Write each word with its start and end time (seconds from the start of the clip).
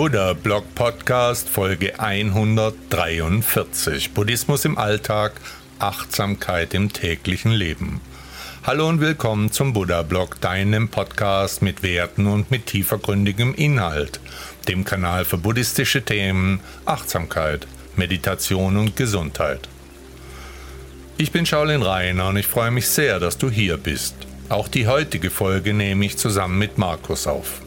Buddha 0.00 0.32
Blog 0.32 0.64
Podcast 0.74 1.46
Folge 1.46 2.00
143 2.00 4.12
Buddhismus 4.12 4.64
im 4.64 4.78
Alltag, 4.78 5.38
Achtsamkeit 5.78 6.72
im 6.72 6.90
täglichen 6.90 7.52
Leben. 7.52 8.00
Hallo 8.62 8.88
und 8.88 9.02
willkommen 9.02 9.52
zum 9.52 9.74
Buddha 9.74 10.00
Blog, 10.00 10.40
deinem 10.40 10.88
Podcast 10.88 11.60
mit 11.60 11.82
Werten 11.82 12.26
und 12.26 12.50
mit 12.50 12.64
tiefergründigem 12.64 13.54
Inhalt, 13.54 14.20
dem 14.68 14.86
Kanal 14.86 15.26
für 15.26 15.36
buddhistische 15.36 16.02
Themen, 16.02 16.60
Achtsamkeit, 16.86 17.66
Meditation 17.96 18.78
und 18.78 18.96
Gesundheit. 18.96 19.68
Ich 21.18 21.30
bin 21.30 21.44
Shaolin 21.44 21.82
Rainer 21.82 22.28
und 22.28 22.38
ich 22.38 22.46
freue 22.46 22.70
mich 22.70 22.88
sehr, 22.88 23.20
dass 23.20 23.36
du 23.36 23.50
hier 23.50 23.76
bist. 23.76 24.14
Auch 24.48 24.68
die 24.68 24.86
heutige 24.86 25.28
Folge 25.28 25.74
nehme 25.74 26.06
ich 26.06 26.16
zusammen 26.16 26.58
mit 26.58 26.78
Markus 26.78 27.26
auf. 27.26 27.60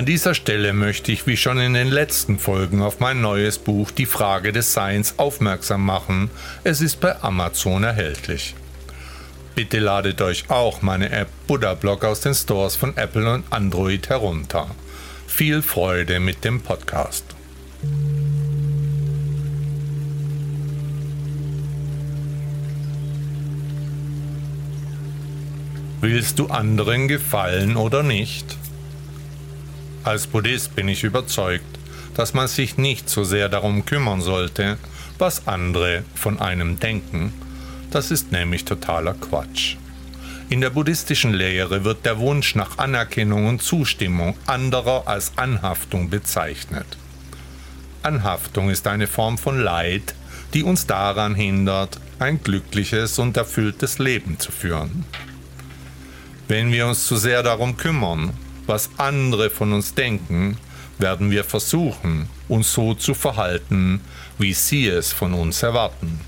An 0.00 0.06
dieser 0.06 0.32
Stelle 0.34 0.72
möchte 0.72 1.12
ich 1.12 1.26
wie 1.26 1.36
schon 1.36 1.60
in 1.60 1.74
den 1.74 1.88
letzten 1.88 2.38
Folgen 2.38 2.80
auf 2.80 3.00
mein 3.00 3.20
neues 3.20 3.58
Buch 3.58 3.90
Die 3.90 4.06
Frage 4.06 4.50
des 4.50 4.72
Seins 4.72 5.18
aufmerksam 5.18 5.84
machen. 5.84 6.30
Es 6.64 6.80
ist 6.80 7.00
bei 7.00 7.20
Amazon 7.20 7.84
erhältlich. 7.84 8.54
Bitte 9.54 9.78
ladet 9.78 10.22
euch 10.22 10.48
auch 10.48 10.80
meine 10.80 11.10
App 11.10 11.28
Buddha 11.46 11.74
Blog 11.74 12.06
aus 12.06 12.22
den 12.22 12.32
Stores 12.32 12.76
von 12.76 12.96
Apple 12.96 13.30
und 13.30 13.44
Android 13.50 14.08
herunter. 14.08 14.70
Viel 15.26 15.60
Freude 15.60 16.18
mit 16.18 16.46
dem 16.46 16.62
Podcast. 16.62 17.26
Willst 26.00 26.38
du 26.38 26.46
anderen 26.46 27.06
gefallen 27.06 27.76
oder 27.76 28.02
nicht? 28.02 28.56
Als 30.02 30.26
Buddhist 30.26 30.74
bin 30.74 30.88
ich 30.88 31.04
überzeugt, 31.04 31.78
dass 32.14 32.32
man 32.32 32.48
sich 32.48 32.78
nicht 32.78 33.10
so 33.10 33.22
sehr 33.22 33.50
darum 33.50 33.84
kümmern 33.84 34.22
sollte, 34.22 34.78
was 35.18 35.46
andere 35.46 36.04
von 36.14 36.40
einem 36.40 36.80
denken. 36.80 37.34
Das 37.90 38.10
ist 38.10 38.32
nämlich 38.32 38.64
totaler 38.64 39.12
Quatsch. 39.12 39.76
In 40.48 40.62
der 40.62 40.70
buddhistischen 40.70 41.34
Lehre 41.34 41.84
wird 41.84 42.06
der 42.06 42.18
Wunsch 42.18 42.54
nach 42.54 42.78
Anerkennung 42.78 43.46
und 43.46 43.62
Zustimmung 43.62 44.36
anderer 44.46 45.06
als 45.06 45.32
Anhaftung 45.36 46.08
bezeichnet. 46.08 46.96
Anhaftung 48.02 48.70
ist 48.70 48.86
eine 48.86 49.06
Form 49.06 49.36
von 49.36 49.60
Leid, 49.60 50.14
die 50.54 50.62
uns 50.62 50.86
daran 50.86 51.34
hindert, 51.34 52.00
ein 52.18 52.42
glückliches 52.42 53.18
und 53.18 53.36
erfülltes 53.36 53.98
Leben 53.98 54.38
zu 54.38 54.50
führen. 54.50 55.04
Wenn 56.48 56.72
wir 56.72 56.86
uns 56.86 57.06
zu 57.06 57.16
sehr 57.16 57.42
darum 57.42 57.76
kümmern, 57.76 58.32
was 58.70 58.88
andere 58.98 59.50
von 59.50 59.72
uns 59.72 59.94
denken, 59.94 60.56
werden 60.98 61.32
wir 61.32 61.42
versuchen, 61.42 62.28
uns 62.48 62.72
so 62.72 62.94
zu 62.94 63.14
verhalten, 63.14 64.00
wie 64.38 64.54
sie 64.54 64.86
es 64.86 65.12
von 65.12 65.34
uns 65.34 65.64
erwarten. 65.64 66.20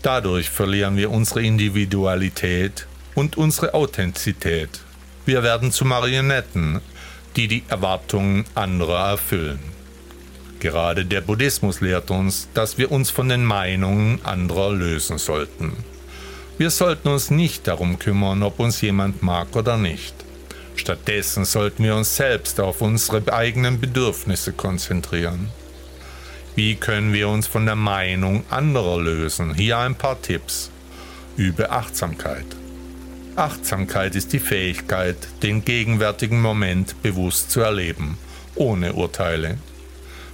Dadurch 0.00 0.48
verlieren 0.48 0.96
wir 0.96 1.10
unsere 1.10 1.42
Individualität 1.42 2.86
und 3.14 3.36
unsere 3.36 3.74
Authentizität. 3.74 4.80
Wir 5.26 5.42
werden 5.42 5.72
zu 5.72 5.84
Marionetten, 5.84 6.80
die 7.36 7.48
die 7.48 7.64
Erwartungen 7.68 8.46
anderer 8.54 9.10
erfüllen. 9.10 9.58
Gerade 10.60 11.04
der 11.04 11.20
Buddhismus 11.20 11.82
lehrt 11.82 12.10
uns, 12.10 12.48
dass 12.54 12.78
wir 12.78 12.90
uns 12.90 13.10
von 13.10 13.28
den 13.28 13.44
Meinungen 13.44 14.24
anderer 14.24 14.72
lösen 14.72 15.18
sollten. 15.18 15.76
Wir 16.56 16.70
sollten 16.70 17.08
uns 17.08 17.30
nicht 17.30 17.66
darum 17.66 17.98
kümmern, 17.98 18.42
ob 18.42 18.58
uns 18.58 18.80
jemand 18.80 19.22
mag 19.22 19.54
oder 19.54 19.76
nicht. 19.76 20.25
Stattdessen 20.76 21.44
sollten 21.44 21.82
wir 21.82 21.96
uns 21.96 22.16
selbst 22.16 22.60
auf 22.60 22.80
unsere 22.80 23.32
eigenen 23.32 23.80
Bedürfnisse 23.80 24.52
konzentrieren. 24.52 25.48
Wie 26.54 26.76
können 26.76 27.12
wir 27.12 27.28
uns 27.28 27.46
von 27.46 27.66
der 27.66 27.76
Meinung 27.76 28.44
anderer 28.50 29.00
lösen? 29.00 29.54
Hier 29.54 29.78
ein 29.78 29.94
paar 29.94 30.22
Tipps. 30.22 30.70
Übe 31.36 31.70
Achtsamkeit. 31.70 32.46
Achtsamkeit 33.36 34.14
ist 34.14 34.32
die 34.32 34.38
Fähigkeit, 34.38 35.16
den 35.42 35.64
gegenwärtigen 35.64 36.40
Moment 36.40 37.02
bewusst 37.02 37.50
zu 37.50 37.60
erleben, 37.60 38.16
ohne 38.54 38.94
Urteile. 38.94 39.58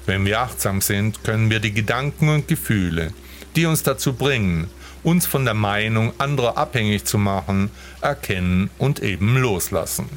Wenn 0.06 0.24
wir 0.24 0.40
achtsam 0.40 0.80
sind, 0.80 1.24
können 1.24 1.50
wir 1.50 1.58
die 1.60 1.72
Gedanken 1.72 2.28
und 2.28 2.46
Gefühle, 2.46 3.12
die 3.56 3.66
uns 3.66 3.82
dazu 3.82 4.12
bringen, 4.12 4.68
uns 5.02 5.26
von 5.26 5.44
der 5.44 5.54
Meinung 5.54 6.12
anderer 6.18 6.56
abhängig 6.56 7.04
zu 7.04 7.18
machen, 7.18 7.70
erkennen 8.00 8.70
und 8.78 9.00
eben 9.00 9.36
loslassen. 9.36 10.08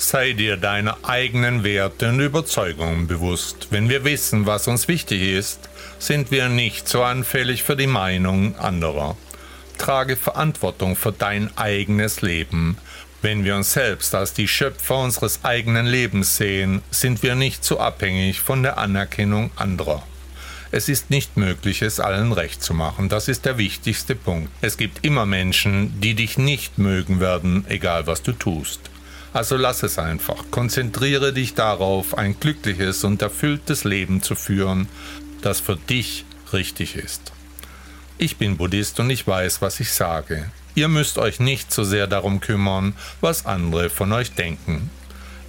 Sei 0.00 0.32
dir 0.32 0.56
deiner 0.56 0.96
eigenen 1.02 1.64
Werte 1.64 2.10
und 2.10 2.20
Überzeugungen 2.20 3.08
bewusst. 3.08 3.66
Wenn 3.70 3.88
wir 3.88 4.04
wissen, 4.04 4.46
was 4.46 4.68
uns 4.68 4.86
wichtig 4.86 5.20
ist, 5.20 5.68
sind 5.98 6.30
wir 6.30 6.48
nicht 6.48 6.88
so 6.88 7.02
anfällig 7.02 7.64
für 7.64 7.74
die 7.74 7.88
Meinung 7.88 8.56
anderer. 8.56 9.16
Trage 9.76 10.14
Verantwortung 10.14 10.94
für 10.94 11.10
dein 11.10 11.50
eigenes 11.58 12.22
Leben. 12.22 12.78
Wenn 13.22 13.44
wir 13.44 13.56
uns 13.56 13.72
selbst 13.72 14.14
als 14.14 14.32
die 14.32 14.46
Schöpfer 14.46 14.98
unseres 14.98 15.40
eigenen 15.42 15.86
Lebens 15.86 16.36
sehen, 16.36 16.80
sind 16.92 17.24
wir 17.24 17.34
nicht 17.34 17.64
so 17.64 17.80
abhängig 17.80 18.40
von 18.40 18.62
der 18.62 18.78
Anerkennung 18.78 19.50
anderer. 19.56 20.04
Es 20.70 20.88
ist 20.88 21.10
nicht 21.10 21.36
möglich, 21.36 21.82
es 21.82 21.98
allen 21.98 22.32
recht 22.32 22.62
zu 22.62 22.72
machen. 22.72 23.08
Das 23.08 23.26
ist 23.26 23.44
der 23.46 23.58
wichtigste 23.58 24.14
Punkt. 24.14 24.52
Es 24.60 24.76
gibt 24.76 25.04
immer 25.04 25.26
Menschen, 25.26 26.00
die 26.00 26.14
dich 26.14 26.38
nicht 26.38 26.78
mögen 26.78 27.18
werden, 27.18 27.64
egal 27.68 28.06
was 28.06 28.22
du 28.22 28.30
tust. 28.30 28.78
Also 29.32 29.56
lass 29.56 29.82
es 29.82 29.98
einfach. 29.98 30.44
Konzentriere 30.50 31.32
dich 31.32 31.54
darauf, 31.54 32.16
ein 32.16 32.38
glückliches 32.38 33.04
und 33.04 33.20
erfülltes 33.22 33.84
Leben 33.84 34.22
zu 34.22 34.34
führen, 34.34 34.88
das 35.42 35.60
für 35.60 35.76
dich 35.76 36.24
richtig 36.52 36.96
ist. 36.96 37.32
Ich 38.16 38.36
bin 38.36 38.56
Buddhist 38.56 38.98
und 39.00 39.10
ich 39.10 39.26
weiß, 39.26 39.62
was 39.62 39.80
ich 39.80 39.92
sage. 39.92 40.50
Ihr 40.74 40.88
müsst 40.88 41.18
euch 41.18 41.40
nicht 41.40 41.72
so 41.72 41.84
sehr 41.84 42.06
darum 42.06 42.40
kümmern, 42.40 42.94
was 43.20 43.46
andere 43.46 43.90
von 43.90 44.12
euch 44.12 44.32
denken. 44.32 44.90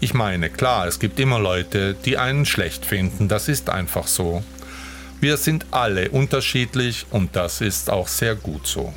Ich 0.02 0.14
meine, 0.14 0.50
klar, 0.50 0.88
es 0.88 1.00
gibt 1.00 1.20
immer 1.20 1.40
Leute, 1.40 1.94
die 1.94 2.18
einen 2.18 2.46
schlecht 2.46 2.86
finden, 2.86 3.28
das 3.28 3.48
ist 3.48 3.70
einfach 3.70 4.08
so. 4.08 4.44
Wir 5.20 5.36
sind 5.38 5.66
alle 5.72 6.10
unterschiedlich 6.10 7.06
und 7.10 7.36
das 7.36 7.60
ist 7.60 7.90
auch 7.90 8.08
sehr 8.08 8.36
gut 8.36 8.66
so. 8.66 8.94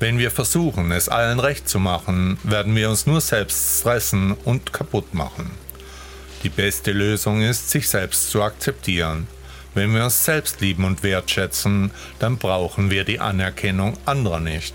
Wenn 0.00 0.18
wir 0.18 0.30
versuchen, 0.30 0.92
es 0.92 1.10
allen 1.10 1.38
recht 1.38 1.68
zu 1.68 1.78
machen, 1.78 2.38
werden 2.42 2.74
wir 2.74 2.88
uns 2.88 3.06
nur 3.06 3.20
selbst 3.20 3.80
stressen 3.80 4.32
und 4.32 4.72
kaputt 4.72 5.12
machen. 5.12 5.50
Die 6.42 6.48
beste 6.48 6.92
Lösung 6.92 7.42
ist, 7.42 7.68
sich 7.68 7.86
selbst 7.86 8.30
zu 8.30 8.42
akzeptieren. 8.42 9.26
Wenn 9.74 9.94
wir 9.94 10.02
uns 10.02 10.24
selbst 10.24 10.62
lieben 10.62 10.84
und 10.84 11.02
wertschätzen, 11.02 11.90
dann 12.18 12.38
brauchen 12.38 12.90
wir 12.90 13.04
die 13.04 13.20
Anerkennung 13.20 13.92
anderer 14.06 14.40
nicht. 14.40 14.74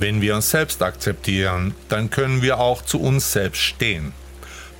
Wenn 0.00 0.20
wir 0.20 0.34
uns 0.34 0.50
selbst 0.50 0.82
akzeptieren, 0.82 1.72
dann 1.88 2.10
können 2.10 2.42
wir 2.42 2.58
auch 2.58 2.82
zu 2.82 3.00
uns 3.00 3.30
selbst 3.30 3.60
stehen. 3.60 4.12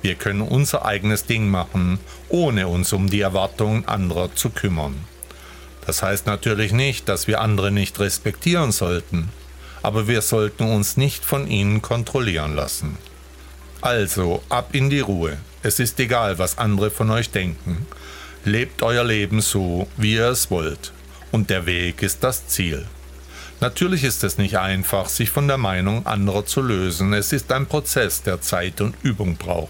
Wir 0.01 0.15
können 0.15 0.41
unser 0.41 0.83
eigenes 0.83 1.27
Ding 1.27 1.47
machen, 1.47 1.99
ohne 2.27 2.67
uns 2.67 2.91
um 2.91 3.09
die 3.09 3.21
Erwartungen 3.21 3.87
anderer 3.87 4.35
zu 4.35 4.49
kümmern. 4.49 4.95
Das 5.85 6.03
heißt 6.03 6.25
natürlich 6.25 6.73
nicht, 6.73 7.07
dass 7.07 7.27
wir 7.27 7.39
andere 7.39 7.71
nicht 7.71 8.01
respektieren 8.01 8.73
sollten 8.73 9.29
aber 9.85 10.07
wir 10.07 10.23
sollten 10.23 10.63
uns 10.63 10.97
nicht 10.97 11.23
von 11.23 11.45
ihnen 11.45 11.79
kontrollieren 11.79 12.55
lassen. 12.55 12.97
Also, 13.81 14.41
ab 14.49 14.69
in 14.71 14.89
die 14.89 15.01
Ruhe. 15.01 15.37
Es 15.61 15.79
ist 15.79 15.99
egal, 15.99 16.39
was 16.39 16.57
andere 16.57 16.89
von 16.89 17.11
euch 17.11 17.29
denken. 17.29 17.85
Lebt 18.45 18.81
euer 18.81 19.03
Leben 19.03 19.41
so, 19.41 19.87
wie 19.95 20.15
ihr 20.15 20.29
es 20.29 20.49
wollt. 20.49 20.91
Und 21.31 21.51
der 21.51 21.67
Weg 21.67 22.01
ist 22.01 22.23
das 22.23 22.47
Ziel. 22.47 22.87
Natürlich 23.61 24.03
ist 24.03 24.23
es 24.23 24.39
nicht 24.39 24.57
einfach, 24.57 25.07
sich 25.07 25.29
von 25.29 25.47
der 25.47 25.59
Meinung 25.59 26.07
anderer 26.07 26.47
zu 26.47 26.63
lösen. 26.63 27.13
Es 27.13 27.31
ist 27.31 27.51
ein 27.51 27.67
Prozess, 27.67 28.23
der 28.23 28.41
Zeit 28.41 28.81
und 28.81 28.95
Übung 29.03 29.37
braucht. 29.37 29.69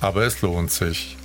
Aber 0.00 0.20
es 0.26 0.42
lohnt 0.42 0.70
sich. 0.70 1.16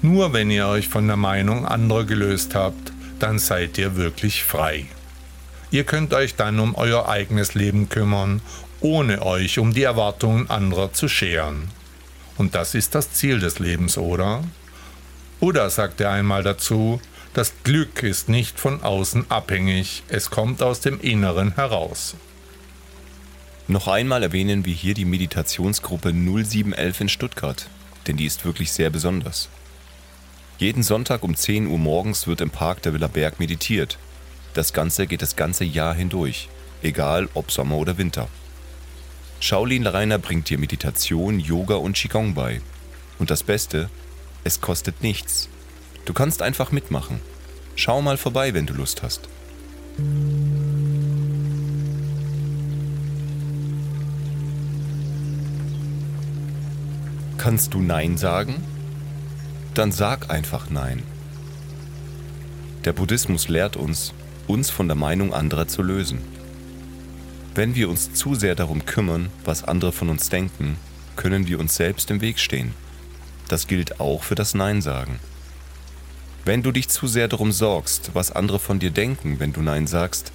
Nur 0.00 0.32
wenn 0.32 0.50
ihr 0.50 0.68
euch 0.68 0.88
von 0.88 1.06
der 1.06 1.18
Meinung 1.18 1.66
anderer 1.66 2.04
gelöst 2.04 2.54
habt, 2.54 2.94
dann 3.18 3.38
seid 3.38 3.76
ihr 3.76 3.94
wirklich 3.96 4.42
frei. 4.42 4.86
Ihr 5.70 5.84
könnt 5.84 6.14
euch 6.14 6.34
dann 6.34 6.58
um 6.60 6.74
euer 6.74 7.08
eigenes 7.08 7.54
Leben 7.54 7.88
kümmern, 7.88 8.40
ohne 8.80 9.22
euch 9.22 9.58
um 9.58 9.72
die 9.72 9.82
Erwartungen 9.82 10.48
anderer 10.48 10.92
zu 10.92 11.08
scheren. 11.08 11.70
Und 12.36 12.54
das 12.54 12.74
ist 12.74 12.94
das 12.94 13.12
Ziel 13.12 13.40
des 13.40 13.58
Lebens, 13.58 13.98
oder? 13.98 14.44
Buddha 15.40 15.68
sagte 15.70 16.08
einmal 16.08 16.42
dazu, 16.42 17.00
das 17.34 17.52
Glück 17.64 18.02
ist 18.02 18.28
nicht 18.28 18.58
von 18.58 18.82
außen 18.82 19.30
abhängig, 19.30 20.02
es 20.08 20.30
kommt 20.30 20.62
aus 20.62 20.80
dem 20.80 21.00
Inneren 21.00 21.54
heraus. 21.54 22.14
Noch 23.68 23.88
einmal 23.88 24.22
erwähnen 24.22 24.64
wir 24.64 24.72
hier 24.72 24.94
die 24.94 25.04
Meditationsgruppe 25.04 26.12
0711 26.12 27.00
in 27.00 27.08
Stuttgart, 27.08 27.66
denn 28.06 28.16
die 28.16 28.24
ist 28.24 28.44
wirklich 28.44 28.70
sehr 28.72 28.90
besonders. 28.90 29.48
Jeden 30.58 30.82
Sonntag 30.82 31.22
um 31.24 31.34
10 31.34 31.66
Uhr 31.66 31.78
morgens 31.78 32.26
wird 32.26 32.40
im 32.40 32.50
Park 32.50 32.80
der 32.82 32.94
Villa 32.94 33.08
Berg 33.08 33.40
meditiert. 33.40 33.98
Das 34.56 34.72
Ganze 34.72 35.06
geht 35.06 35.20
das 35.20 35.36
ganze 35.36 35.64
Jahr 35.64 35.94
hindurch, 35.94 36.48
egal 36.80 37.28
ob 37.34 37.52
Sommer 37.52 37.76
oder 37.76 37.98
Winter. 37.98 38.26
Shaolin 39.38 39.86
Rainer 39.86 40.18
bringt 40.18 40.48
dir 40.48 40.56
Meditation, 40.56 41.38
Yoga 41.38 41.74
und 41.74 41.94
Qigong 41.94 42.32
bei. 42.32 42.62
Und 43.18 43.30
das 43.30 43.42
Beste, 43.42 43.90
es 44.44 44.62
kostet 44.62 45.02
nichts. 45.02 45.50
Du 46.06 46.14
kannst 46.14 46.40
einfach 46.40 46.72
mitmachen. 46.72 47.20
Schau 47.74 48.00
mal 48.00 48.16
vorbei, 48.16 48.54
wenn 48.54 48.64
du 48.64 48.72
Lust 48.72 49.02
hast. 49.02 49.28
Kannst 57.36 57.74
du 57.74 57.82
Nein 57.82 58.16
sagen? 58.16 58.64
Dann 59.74 59.92
sag 59.92 60.30
einfach 60.30 60.70
Nein. 60.70 61.02
Der 62.86 62.94
Buddhismus 62.94 63.48
lehrt 63.48 63.76
uns, 63.76 64.14
uns 64.46 64.70
von 64.70 64.88
der 64.88 64.96
Meinung 64.96 65.32
anderer 65.34 65.68
zu 65.68 65.82
lösen. 65.82 66.20
Wenn 67.54 67.74
wir 67.74 67.88
uns 67.88 68.12
zu 68.12 68.34
sehr 68.34 68.54
darum 68.54 68.84
kümmern, 68.84 69.30
was 69.44 69.64
andere 69.64 69.92
von 69.92 70.08
uns 70.08 70.28
denken, 70.28 70.76
können 71.16 71.46
wir 71.46 71.58
uns 71.58 71.76
selbst 71.76 72.10
im 72.10 72.20
Weg 72.20 72.38
stehen. 72.38 72.74
Das 73.48 73.66
gilt 73.66 74.00
auch 74.00 74.22
für 74.22 74.34
das 74.34 74.54
Nein 74.54 74.82
sagen. 74.82 75.18
Wenn 76.44 76.62
du 76.62 76.70
dich 76.70 76.88
zu 76.88 77.06
sehr 77.06 77.28
darum 77.28 77.52
sorgst, 77.52 78.10
was 78.12 78.30
andere 78.30 78.58
von 78.58 78.78
dir 78.78 78.90
denken, 78.90 79.40
wenn 79.40 79.52
du 79.52 79.62
Nein 79.62 79.86
sagst, 79.86 80.32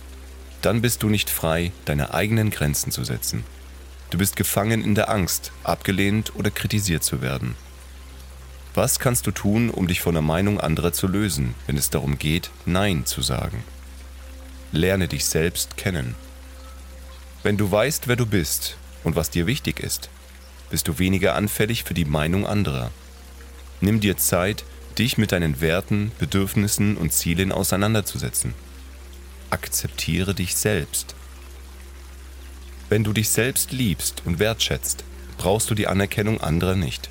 dann 0.62 0.82
bist 0.82 1.04
du 1.04 1.10
nicht 1.10 1.30
frei, 1.30 1.72
deine 1.86 2.14
eigenen 2.14 2.50
Grenzen 2.50 2.92
zu 2.92 3.04
setzen. 3.04 3.44
Du 4.10 4.18
bist 4.18 4.36
gefangen 4.36 4.84
in 4.84 4.96
der 4.96 5.10
Angst, 5.10 5.52
abgelehnt 5.64 6.36
oder 6.36 6.52
kritisiert 6.52 7.04
zu 7.04 7.22
werden. 7.22 7.56
Was 8.74 9.00
kannst 9.00 9.28
du 9.28 9.32
tun, 9.32 9.70
um 9.70 9.88
dich 9.88 10.02
von 10.02 10.14
der 10.14 10.22
Meinung 10.22 10.60
anderer 10.60 10.94
zu 10.94 11.08
lösen, 11.08 11.56
wenn 11.68 11.78
es 11.78 11.90
darum 11.90 12.18
geht, 12.18 12.52
Nein 12.66 13.06
zu 13.06 13.22
sagen? 13.22 13.64
Lerne 14.72 15.08
dich 15.08 15.26
selbst 15.26 15.76
kennen. 15.76 16.16
Wenn 17.44 17.58
du 17.58 17.70
weißt, 17.70 18.08
wer 18.08 18.16
du 18.16 18.26
bist 18.26 18.78
und 19.04 19.16
was 19.16 19.30
dir 19.30 19.46
wichtig 19.48 19.80
ist, 19.80 20.10
bist 20.70 20.88
du 20.88 20.98
weniger 20.98 21.36
anfällig 21.36 21.84
für 21.84 21.94
die 21.94 22.06
Meinung 22.06 22.46
anderer. 22.46 22.92
Nimm 23.82 24.00
dir 24.00 24.16
Zeit, 24.16 24.64
dich 24.98 25.18
mit 25.18 25.32
deinen 25.34 25.60
Werten, 25.60 26.12
Bedürfnissen 26.20 26.96
und 26.96 27.12
Zielen 27.12 27.52
auseinanderzusetzen. 27.52 28.54
Akzeptiere 29.50 30.34
dich 30.34 30.56
selbst. 30.56 31.16
Wenn 32.88 33.04
du 33.04 33.12
dich 33.12 33.30
selbst 33.30 33.72
liebst 33.72 34.22
und 34.26 34.40
wertschätzt, 34.40 35.04
brauchst 35.38 35.70
du 35.70 35.76
die 35.76 35.88
Anerkennung 35.88 36.40
anderer 36.40 36.76
nicht. 36.76 37.10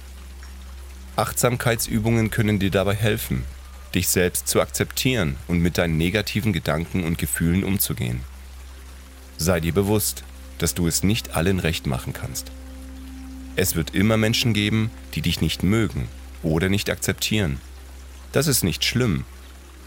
Achtsamkeitsübungen 1.17 2.31
können 2.31 2.59
dir 2.59 2.71
dabei 2.71 2.95
helfen, 2.95 3.45
dich 3.95 4.09
selbst 4.09 4.49
zu 4.49 4.61
akzeptieren 4.61 5.37
und 5.49 5.61
mit 5.61 5.79
deinen 5.79 5.97
negativen 5.97 6.53
Gedanken 6.53 7.05
und 7.05 7.19
Gefühlen 7.19 7.65
umzugehen. 7.65 8.21
Sei 9.39 9.61
dir 9.61 9.73
bewusst, 9.73 10.23
dass 10.59 10.75
du 10.75 10.87
es 10.87 11.03
nicht 11.03 11.35
allen 11.35 11.59
recht 11.59 11.87
machen 11.87 12.13
kannst. 12.13 12.53
Es 13.57 13.75
wird 13.75 13.95
immer 13.95 14.17
Menschen 14.17 14.55
geben, 14.55 14.91
die 15.15 15.23
dich 15.23 15.41
nicht 15.41 15.63
mögen 15.63 16.09
oder 16.43 16.69
nicht 16.69 16.91
akzeptieren. 16.91 17.61
Das 18.33 18.47
ist 18.47 18.63
nicht 18.63 18.85
schlimm. 18.85 19.25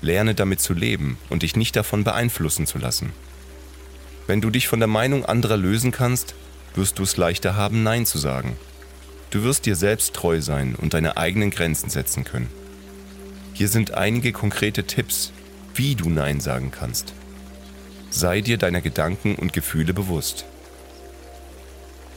Lerne 0.02 0.36
damit 0.36 0.60
zu 0.60 0.74
leben 0.74 1.18
und 1.30 1.44
dich 1.44 1.56
nicht 1.56 1.76
davon 1.76 2.04
beeinflussen 2.04 2.68
zu 2.68 2.78
lassen. 2.78 3.14
Wenn 4.28 4.42
du 4.42 4.50
dich 4.50 4.68
von 4.68 4.80
der 4.80 4.88
Meinung 4.88 5.26
anderer 5.26 5.58
lösen 5.58 5.92
kannst, 5.92 6.36
wirst 6.76 7.00
du 7.00 7.04
es 7.04 7.18
leichter 7.18 7.56
haben, 7.56 7.84
Nein 7.84 8.06
zu 8.06 8.18
sagen. 8.18 8.58
Du 9.30 9.44
wirst 9.44 9.66
dir 9.66 9.76
selbst 9.76 10.14
treu 10.14 10.42
sein 10.42 10.76
und 10.76 10.94
deine 10.94 11.18
eigenen 11.18 11.50
Grenzen 11.50 11.90
setzen 11.90 12.24
können. 12.24 12.50
Hier 13.54 13.68
sind 13.68 13.94
einige 13.94 14.32
konkrete 14.32 14.86
Tipps, 14.86 15.32
wie 15.76 15.94
du 15.94 16.10
Nein 16.10 16.40
sagen 16.40 16.72
kannst. 16.72 17.14
Sei 18.10 18.42
dir 18.42 18.58
deiner 18.58 18.82
Gedanken 18.82 19.36
und 19.36 19.54
Gefühle 19.54 19.94
bewusst. 19.94 20.46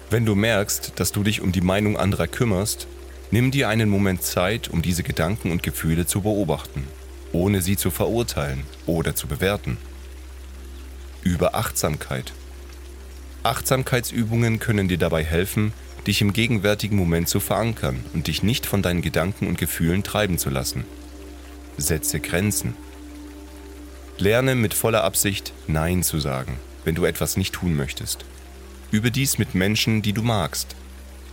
Wenn 0.09 0.25
du 0.25 0.35
merkst, 0.35 0.93
dass 0.97 1.13
du 1.13 1.23
dich 1.23 1.43
um 1.43 1.53
die 1.53 1.61
Meinung 1.61 1.99
anderer 1.99 2.27
kümmerst, 2.27 2.87
nimm 3.31 3.51
dir 3.51 3.69
einen 3.69 3.91
Moment 3.91 4.23
Zeit, 4.23 4.69
um 4.69 4.81
diese 4.81 5.03
Gedanken 5.03 5.51
und 5.51 5.63
Gefühle 5.63 6.07
zu 6.07 6.23
beobachten, 6.23 6.85
ohne 7.33 7.61
sie 7.61 7.77
zu 7.77 7.91
verurteilen 7.91 8.63
oder 8.87 9.15
zu 9.15 9.27
bewerten. 9.27 9.77
Über 11.23 11.55
Achtsamkeit. 11.55 12.33
Achtsamkeitsübungen 13.43 14.59
können 14.59 14.89
dir 14.89 14.99
dabei 14.99 15.23
helfen, 15.23 15.75
dich 16.07 16.23
im 16.23 16.33
gegenwärtigen 16.33 16.97
Moment 16.97 17.29
zu 17.29 17.41
verankern 17.41 18.05
und 18.15 18.27
dich 18.29 18.43
nicht 18.43 18.65
von 18.65 18.81
deinen 18.81 19.03
Gedanken 19.03 19.49
und 19.49 19.59
Gefühlen 19.59 20.03
treiben 20.03 20.39
zu 20.39 20.49
lassen. 20.49 20.85
Setze 21.79 22.21
Grenzen. 22.21 22.75
Lerne 24.17 24.55
mit 24.55 24.73
voller 24.73 25.05
Absicht 25.05 25.53
Nein 25.67 26.03
zu 26.03 26.19
sagen, 26.21 26.57
wenn 26.85 26.95
du 26.95 27.05
etwas 27.05 27.37
nicht 27.37 27.53
tun 27.53 27.77
möchtest. 27.77 28.25
Übe 28.91 29.11
dies 29.11 29.37
mit 29.37 29.55
Menschen, 29.55 30.01
die 30.01 30.15
du 30.15 30.23
magst. 30.23 30.75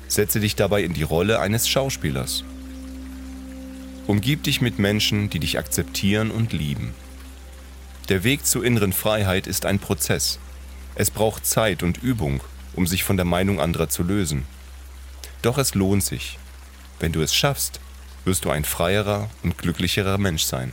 Setze 0.09 0.41
dich 0.41 0.57
dabei 0.57 0.83
in 0.83 0.93
die 0.93 1.03
Rolle 1.03 1.39
eines 1.39 1.69
Schauspielers. 1.69 2.43
Umgib 4.05 4.43
dich 4.43 4.59
mit 4.59 4.79
Menschen, 4.79 5.29
die 5.29 5.39
dich 5.39 5.57
akzeptieren 5.57 6.29
und 6.29 6.51
lieben. 6.51 6.93
Der 8.09 8.25
Weg 8.25 8.45
zur 8.45 8.65
inneren 8.65 8.91
Freiheit 8.91 9.47
ist 9.47 9.65
ein 9.65 9.79
Prozess. 9.79 10.39
Es 10.95 11.09
braucht 11.09 11.45
Zeit 11.45 11.83
und 11.83 12.03
Übung, 12.03 12.41
um 12.73 12.85
sich 12.85 13.05
von 13.05 13.15
der 13.15 13.25
Meinung 13.25 13.61
anderer 13.61 13.87
zu 13.87 14.03
lösen. 14.03 14.43
Doch 15.41 15.57
es 15.57 15.73
lohnt 15.73 16.03
sich. 16.03 16.37
Wenn 16.99 17.13
du 17.13 17.21
es 17.21 17.33
schaffst, 17.33 17.79
wirst 18.25 18.45
du 18.45 18.49
ein 18.49 18.65
freierer 18.65 19.29
und 19.43 19.57
glücklicherer 19.57 20.17
Mensch 20.17 20.43
sein. 20.43 20.71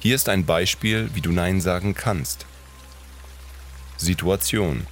Hier 0.00 0.14
ist 0.14 0.28
ein 0.28 0.46
Beispiel, 0.46 1.10
wie 1.14 1.20
du 1.20 1.32
Nein 1.32 1.60
sagen 1.60 1.94
kannst. 1.94 2.46
Situation. 3.96 4.86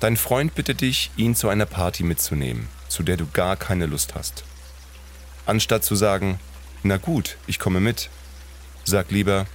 Dein 0.00 0.16
Freund 0.16 0.54
bittet 0.54 0.80
dich, 0.80 1.10
ihn 1.16 1.34
zu 1.34 1.48
einer 1.48 1.66
Party 1.66 2.02
mitzunehmen, 2.02 2.68
zu 2.88 3.02
der 3.02 3.16
du 3.16 3.26
gar 3.32 3.56
keine 3.56 3.86
Lust 3.86 4.14
hast. 4.14 4.44
Anstatt 5.46 5.84
zu 5.84 5.94
sagen, 5.94 6.40
na 6.82 6.96
gut, 6.96 7.36
ich 7.46 7.58
komme 7.58 7.80
mit, 7.80 8.08
sag 8.84 9.10
lieber, 9.10 9.46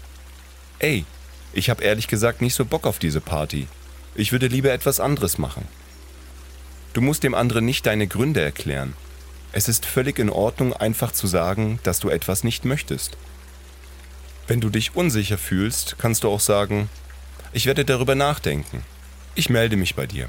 ey, 0.78 1.06
ich 1.54 1.70
habe 1.70 1.84
ehrlich 1.84 2.08
gesagt 2.08 2.42
nicht 2.42 2.54
so 2.54 2.66
Bock 2.66 2.86
auf 2.86 3.00
diese 3.00 3.22
Party. 3.22 3.68
Ich 4.16 4.32
würde 4.32 4.48
lieber 4.48 4.72
etwas 4.72 5.00
anderes 5.00 5.38
machen. 5.38 5.68
Du 6.94 7.02
musst 7.02 7.24
dem 7.24 7.34
anderen 7.34 7.66
nicht 7.66 7.86
deine 7.86 8.08
Gründe 8.08 8.42
erklären. 8.42 8.94
Es 9.52 9.68
ist 9.68 9.86
völlig 9.86 10.20
in 10.20 10.30
Ordnung, 10.30 10.74
einfach 10.74 11.12
zu 11.12 11.26
sagen, 11.26 11.80
dass 11.84 12.00
du 12.00 12.10
etwas 12.10 12.44
nicht 12.44 12.66
möchtest. 12.66 13.18
Wenn 14.48 14.62
du 14.62 14.70
dich 14.70 14.96
unsicher 14.96 15.38
fühlst, 15.38 15.96
kannst 15.98 16.24
du 16.24 16.30
auch 16.30 16.40
sagen, 16.40 16.90
ich 17.52 17.66
werde 17.66 17.86
darüber 17.86 18.16
nachdenken. 18.16 18.84
Ich 19.34 19.50
melde 19.50 19.76
mich 19.76 19.96
bei 19.96 20.06
dir. 20.06 20.28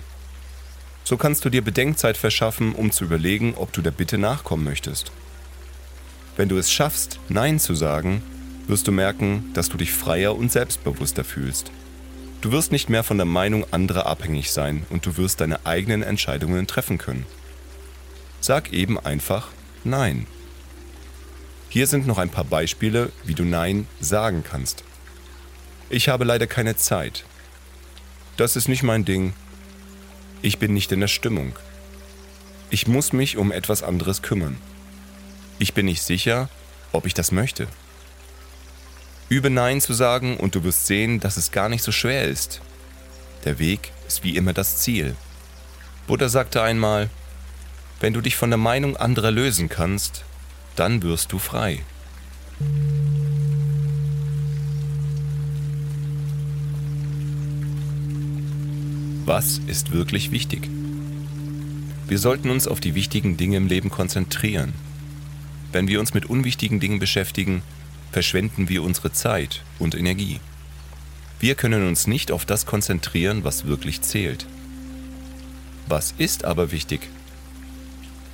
So 1.04 1.16
kannst 1.16 1.44
du 1.44 1.50
dir 1.50 1.62
Bedenkzeit 1.62 2.16
verschaffen, 2.16 2.74
um 2.74 2.92
zu 2.92 3.04
überlegen, 3.04 3.54
ob 3.56 3.72
du 3.72 3.82
der 3.82 3.90
Bitte 3.90 4.16
nachkommen 4.16 4.64
möchtest. 4.64 5.12
Wenn 6.36 6.48
du 6.48 6.56
es 6.56 6.72
schaffst, 6.72 7.18
Nein 7.28 7.58
zu 7.58 7.74
sagen, 7.74 8.22
wirst 8.68 8.86
du 8.88 8.92
merken, 8.92 9.50
dass 9.52 9.68
du 9.68 9.76
dich 9.76 9.92
freier 9.92 10.36
und 10.36 10.50
selbstbewusster 10.50 11.24
fühlst. 11.24 11.70
Du 12.40 12.52
wirst 12.52 12.72
nicht 12.72 12.88
mehr 12.88 13.04
von 13.04 13.18
der 13.18 13.26
Meinung 13.26 13.66
anderer 13.70 14.06
abhängig 14.06 14.50
sein 14.50 14.86
und 14.88 15.04
du 15.04 15.18
wirst 15.18 15.40
deine 15.42 15.66
eigenen 15.66 16.02
Entscheidungen 16.02 16.66
treffen 16.66 16.96
können. 16.96 17.26
Sag 18.40 18.72
eben 18.72 18.98
einfach 18.98 19.48
Nein. 19.84 20.26
Hier 21.68 21.86
sind 21.86 22.06
noch 22.06 22.18
ein 22.18 22.30
paar 22.30 22.44
Beispiele, 22.44 23.12
wie 23.24 23.34
du 23.34 23.44
Nein 23.44 23.86
sagen 24.00 24.42
kannst. 24.48 24.84
Ich 25.88 26.08
habe 26.08 26.24
leider 26.24 26.46
keine 26.46 26.76
Zeit. 26.76 27.24
Das 28.36 28.56
ist 28.56 28.68
nicht 28.68 28.82
mein 28.82 29.04
Ding. 29.04 29.34
Ich 30.42 30.58
bin 30.58 30.74
nicht 30.74 30.90
in 30.92 31.00
der 31.00 31.08
Stimmung. 31.08 31.54
Ich 32.70 32.86
muss 32.86 33.12
mich 33.12 33.36
um 33.36 33.52
etwas 33.52 33.82
anderes 33.82 34.22
kümmern. 34.22 34.56
Ich 35.58 35.74
bin 35.74 35.86
nicht 35.86 36.02
sicher, 36.02 36.48
ob 36.92 37.06
ich 37.06 37.14
das 37.14 37.32
möchte. 37.32 37.68
Übe 39.28 39.50
Nein 39.50 39.80
zu 39.80 39.92
sagen 39.92 40.38
und 40.38 40.54
du 40.54 40.64
wirst 40.64 40.86
sehen, 40.86 41.20
dass 41.20 41.36
es 41.36 41.52
gar 41.52 41.68
nicht 41.68 41.84
so 41.84 41.92
schwer 41.92 42.24
ist. 42.24 42.60
Der 43.44 43.58
Weg 43.58 43.92
ist 44.08 44.24
wie 44.24 44.36
immer 44.36 44.52
das 44.52 44.78
Ziel. 44.78 45.14
Buddha 46.06 46.28
sagte 46.28 46.62
einmal, 46.62 47.10
wenn 48.00 48.14
du 48.14 48.22
dich 48.22 48.34
von 48.34 48.50
der 48.50 48.58
Meinung 48.58 48.96
anderer 48.96 49.30
lösen 49.30 49.68
kannst, 49.68 50.24
dann 50.74 51.02
wirst 51.02 51.32
du 51.32 51.38
frei. 51.38 51.80
Was 59.26 59.58
ist 59.66 59.92
wirklich 59.92 60.32
wichtig? 60.32 60.68
Wir 62.08 62.18
sollten 62.18 62.50
uns 62.50 62.66
auf 62.66 62.80
die 62.80 62.94
wichtigen 62.94 63.36
Dinge 63.36 63.58
im 63.58 63.68
Leben 63.68 63.90
konzentrieren. 63.90 64.72
wenn 65.72 65.86
wir 65.86 66.00
uns 66.00 66.14
mit 66.14 66.26
unwichtigen 66.26 66.80
Dingen 66.80 66.98
beschäftigen, 66.98 67.62
verschwenden 68.10 68.68
wir 68.68 68.82
unsere 68.82 69.12
Zeit 69.12 69.62
und 69.78 69.94
Energie. 69.94 70.40
Wir 71.38 71.54
können 71.54 71.86
uns 71.86 72.08
nicht 72.08 72.32
auf 72.32 72.44
das 72.44 72.66
konzentrieren, 72.66 73.44
was 73.44 73.66
wirklich 73.66 74.02
zählt. 74.02 74.46
Was 75.86 76.12
ist 76.18 76.44
aber 76.44 76.72
wichtig? 76.72 77.08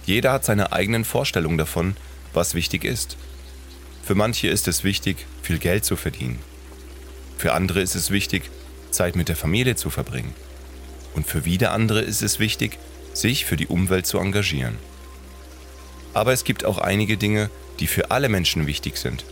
Jeder 0.06 0.32
hat 0.32 0.44
seine 0.44 0.72
eigenen 0.72 1.04
Vorstellungen 1.04 1.58
davon, 1.58 1.96
was 2.32 2.54
wichtig 2.54 2.84
ist. 2.84 3.16
Für 4.04 4.14
manche 4.14 4.46
ist 4.46 4.68
es 4.68 4.84
wichtig, 4.84 5.26
viel 5.42 5.58
Geld 5.58 5.84
zu 5.84 5.96
verdienen. 5.96 6.38
Für 7.36 7.52
andere 7.52 7.80
ist 7.80 7.96
es 7.96 8.10
wichtig, 8.10 8.44
Zeit 8.92 9.16
mit 9.16 9.28
der 9.28 9.34
Familie 9.34 9.74
zu 9.74 9.90
verbringen. 9.90 10.32
Und 11.14 11.26
für 11.26 11.44
wieder 11.44 11.72
andere 11.72 12.02
ist 12.02 12.22
es 12.22 12.38
wichtig, 12.38 12.78
sich 13.14 13.46
für 13.46 13.56
die 13.56 13.66
Umwelt 13.66 14.06
zu 14.06 14.18
engagieren. 14.18 14.76
Aber 16.14 16.32
es 16.32 16.44
gibt 16.44 16.64
auch 16.64 16.78
einige 16.78 17.16
Dinge, 17.16 17.50
die 17.80 17.88
für 17.88 18.12
alle 18.12 18.28
Menschen 18.28 18.66
wichtig 18.68 18.98
sind. 18.98 19.24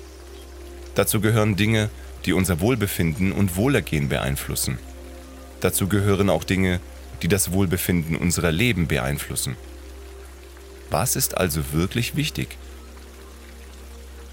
Dazu 0.96 1.20
gehören 1.20 1.54
Dinge, 1.54 1.88
die 2.24 2.32
unser 2.32 2.60
Wohlbefinden 2.60 3.30
und 3.30 3.54
Wohlergehen 3.54 4.08
beeinflussen. 4.08 4.78
Dazu 5.60 5.88
gehören 5.88 6.30
auch 6.30 6.42
Dinge, 6.42 6.80
die 7.22 7.28
das 7.28 7.52
Wohlbefinden 7.52 8.16
unserer 8.16 8.50
Leben 8.50 8.88
beeinflussen. 8.88 9.56
Was 10.90 11.16
ist 11.16 11.36
also 11.36 11.72
wirklich 11.72 12.16
wichtig? 12.16 12.56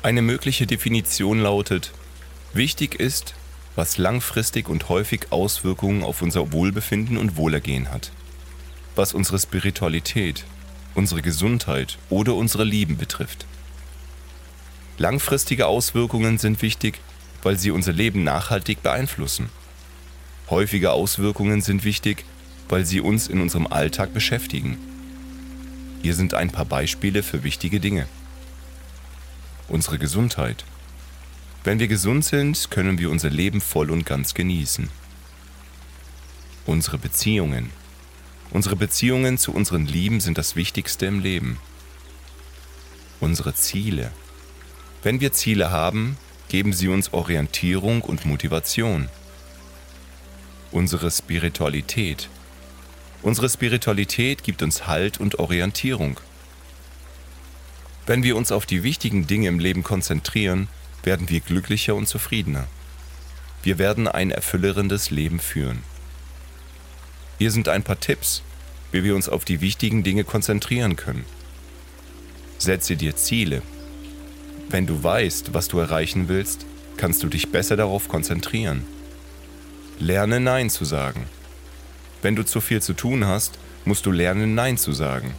Eine 0.04 0.22
mögliche 0.22 0.66
Definition 0.66 1.40
lautet, 1.40 1.92
wichtig 2.54 2.96
ist, 2.96 3.36
was 3.76 3.98
langfristig 3.98 4.68
und 4.68 4.90
häufig 4.90 5.32
Auswirkungen 5.32 6.04
auf 6.04 6.22
unser 6.22 6.52
Wohlbefinden 6.52 7.18
und 7.18 7.36
Wohlergehen 7.36 7.92
hat, 7.92 8.12
was 8.96 9.14
unsere 9.14 9.40
Spiritualität, 9.40 10.44
unsere 10.96 11.22
Gesundheit 11.22 11.98
oder 12.10 12.36
unsere 12.36 12.64
Lieben 12.64 12.98
betrifft. 12.98 13.46
Langfristige 14.98 15.68
Auswirkungen 15.68 16.38
sind 16.38 16.62
wichtig, 16.62 17.00
weil 17.44 17.58
sie 17.58 17.72
unser 17.72 17.94
Leben 17.94 18.24
nachhaltig 18.24 18.84
beeinflussen. 18.84 19.50
Häufige 20.50 20.92
Auswirkungen 20.92 21.62
sind 21.62 21.84
wichtig, 21.86 22.26
weil 22.70 22.86
sie 22.86 23.00
uns 23.00 23.28
in 23.28 23.42
unserem 23.42 23.68
Alltag 23.68 24.14
beschäftigen. 24.14 24.78
Hier 26.02 26.16
sind 26.16 26.34
ein 26.34 26.50
paar 26.50 26.66
Beispiele 26.66 27.22
für 27.22 27.44
wichtige 27.44 27.80
Dinge. 27.80 28.08
Unsere 29.68 30.00
Gesundheit. 30.00 30.66
Wenn 31.64 31.78
wir 31.78 31.88
gesund 31.88 32.26
sind, 32.26 32.72
können 32.72 32.98
wir 32.98 33.12
unser 33.12 33.30
Leben 33.30 33.62
voll 33.62 33.92
und 33.92 34.04
ganz 34.04 34.34
genießen. 34.34 34.90
Unsere 36.66 36.98
Beziehungen. 36.98 37.70
Unsere 38.50 38.76
Beziehungen 38.76 39.38
zu 39.38 39.54
unseren 39.54 39.86
Lieben 39.86 40.22
sind 40.22 40.40
das 40.40 40.56
Wichtigste 40.56 41.06
im 41.06 41.20
Leben. 41.20 41.58
Unsere 43.20 43.54
Ziele. 43.54 44.12
Wenn 45.04 45.22
wir 45.22 45.34
Ziele 45.34 45.70
haben, 45.70 46.18
geben 46.50 46.74
sie 46.74 46.88
uns 46.88 47.14
Orientierung 47.14 48.02
und 48.02 48.26
Motivation. 48.26 49.08
Unsere 50.72 51.12
Spiritualität. 51.12 52.28
Unsere 53.24 53.50
Spiritualität 53.50 54.44
gibt 54.44 54.64
uns 54.64 54.88
Halt 54.88 55.20
und 55.20 55.38
Orientierung. 55.38 56.20
Wenn 58.08 58.24
wir 58.24 58.36
uns 58.36 58.52
auf 58.52 58.66
die 58.66 58.82
wichtigen 58.82 59.28
Dinge 59.28 59.48
im 59.48 59.60
Leben 59.60 59.84
konzentrieren, 59.84 60.68
werden 61.04 61.30
wir 61.30 61.40
glücklicher 61.40 61.94
und 61.94 62.08
zufriedener. 62.08 62.66
Wir 63.62 63.78
werden 63.78 64.08
ein 64.08 64.32
erfüllerndes 64.32 65.12
Leben 65.12 65.40
führen. 65.40 65.84
Hier 67.38 67.52
sind 67.52 67.70
ein 67.70 67.84
paar 67.84 68.00
Tipps, 68.00 68.42
wie 68.92 69.04
wir 69.04 69.16
uns 69.16 69.30
auf 69.30 69.46
die 69.46 69.62
wichtigen 69.62 70.02
Dinge 70.04 70.24
konzentrieren 70.24 70.96
können. 70.96 71.26
Setze 72.58 72.96
dir 72.96 73.16
Ziele. 73.16 73.62
Wenn 74.70 74.88
du 74.88 75.04
weißt, 75.04 75.54
was 75.54 75.68
du 75.68 75.78
erreichen 75.78 76.28
willst, 76.28 76.66
kannst 76.98 77.22
du 77.22 77.28
dich 77.28 77.52
besser 77.52 77.78
darauf 77.78 78.08
konzentrieren. 78.08 78.84
Lerne 80.00 80.40
Nein 80.40 80.72
zu 80.72 80.86
sagen. 80.86 81.28
Wenn 82.22 82.36
du 82.36 82.44
zu 82.44 82.62
viel 82.62 82.82
zu 82.82 82.94
tun 82.94 83.26
hast, 83.26 83.58
musst 83.86 84.06
du 84.06 84.12
lernen, 84.12 84.56
Nein 84.56 84.78
zu 84.78 84.92
sagen. 84.92 85.34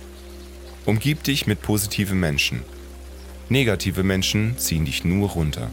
Umgib 0.85 1.23
dich 1.23 1.47
mit 1.47 1.63
positiven 1.63 2.19
Menschen. 2.19 2.63
Negative 3.49 4.03
Menschen 4.03 4.59
ziehen 4.59 4.85
dich 4.85 5.05
nur 5.05 5.31
runter. 5.31 5.71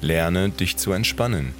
Lerne, 0.00 0.50
dich 0.50 0.76
zu 0.76 0.92
entspannen. 0.92 1.54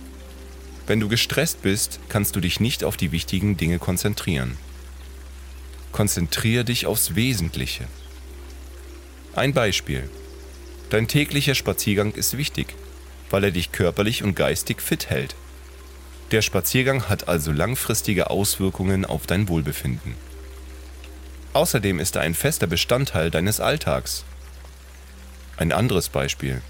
Wenn 0.87 1.01
du 1.01 1.09
gestresst 1.09 1.63
bist, 1.63 2.01
kannst 2.09 2.35
du 2.35 2.41
dich 2.41 2.61
nicht 2.61 2.83
auf 2.83 2.97
die 2.97 3.13
wichtigen 3.13 3.57
Dinge 3.57 3.79
konzentrieren. 3.79 4.57
Konzentriere 5.93 6.65
dich 6.65 6.87
aufs 6.87 7.15
Wesentliche. 7.15 7.85
Ein 9.35 9.53
Beispiel. 9.53 10.09
Dein 10.91 11.07
täglicher 11.07 11.55
Spaziergang 11.55 12.13
ist 12.13 12.37
wichtig, 12.39 12.75
weil 13.31 13.45
er 13.45 13.51
dich 13.51 13.73
körperlich 13.73 14.23
und 14.23 14.35
geistig 14.35 14.81
fit 14.81 15.11
hält. 15.11 15.37
Der 16.31 16.43
Spaziergang 16.43 17.09
hat 17.09 17.27
also 17.27 17.53
langfristige 17.53 18.29
Auswirkungen 18.29 19.07
auf 19.07 19.27
dein 19.27 19.49
Wohlbefinden. 19.49 20.15
Außerdem 21.55 21.99
ist 21.99 22.17
er 22.17 22.23
ein 22.23 22.35
fester 22.35 22.67
Bestandteil 22.67 23.31
deines 23.31 23.61
Alltags. 23.61 24.25
Ein 25.57 25.73
anderes 25.73 26.11
Beispiel. 26.11 26.61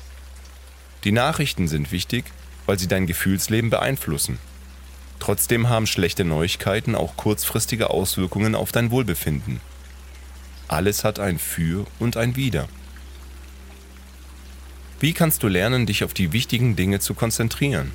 Die 1.03 1.11
Nachrichten 1.11 1.67
sind 1.67 1.91
wichtig, 1.91 2.25
weil 2.67 2.79
sie 2.79 2.87
dein 2.87 3.09
Gefühlsleben 3.09 3.69
beeinflussen. 3.69 4.39
Trotzdem 5.19 5.69
haben 5.69 5.89
schlechte 5.89 6.25
Neuigkeiten 6.25 6.95
auch 6.95 7.17
kurzfristige 7.17 7.91
Auswirkungen 7.91 8.55
auf 8.55 8.71
dein 8.71 8.93
Wohlbefinden. 8.93 9.61
Alles 10.69 11.03
hat 11.03 11.19
ein 11.19 11.41
Für 11.41 11.85
und 11.99 12.17
ein 12.17 12.37
Wider. 12.37 12.69
Wie 15.01 15.13
kannst 15.13 15.43
du 15.43 15.49
lernen, 15.49 15.87
dich 15.87 16.05
auf 16.05 16.15
die 16.15 16.33
wichtigen 16.33 16.77
Dinge 16.77 17.01
zu 17.01 17.15
konzentrieren? 17.15 17.91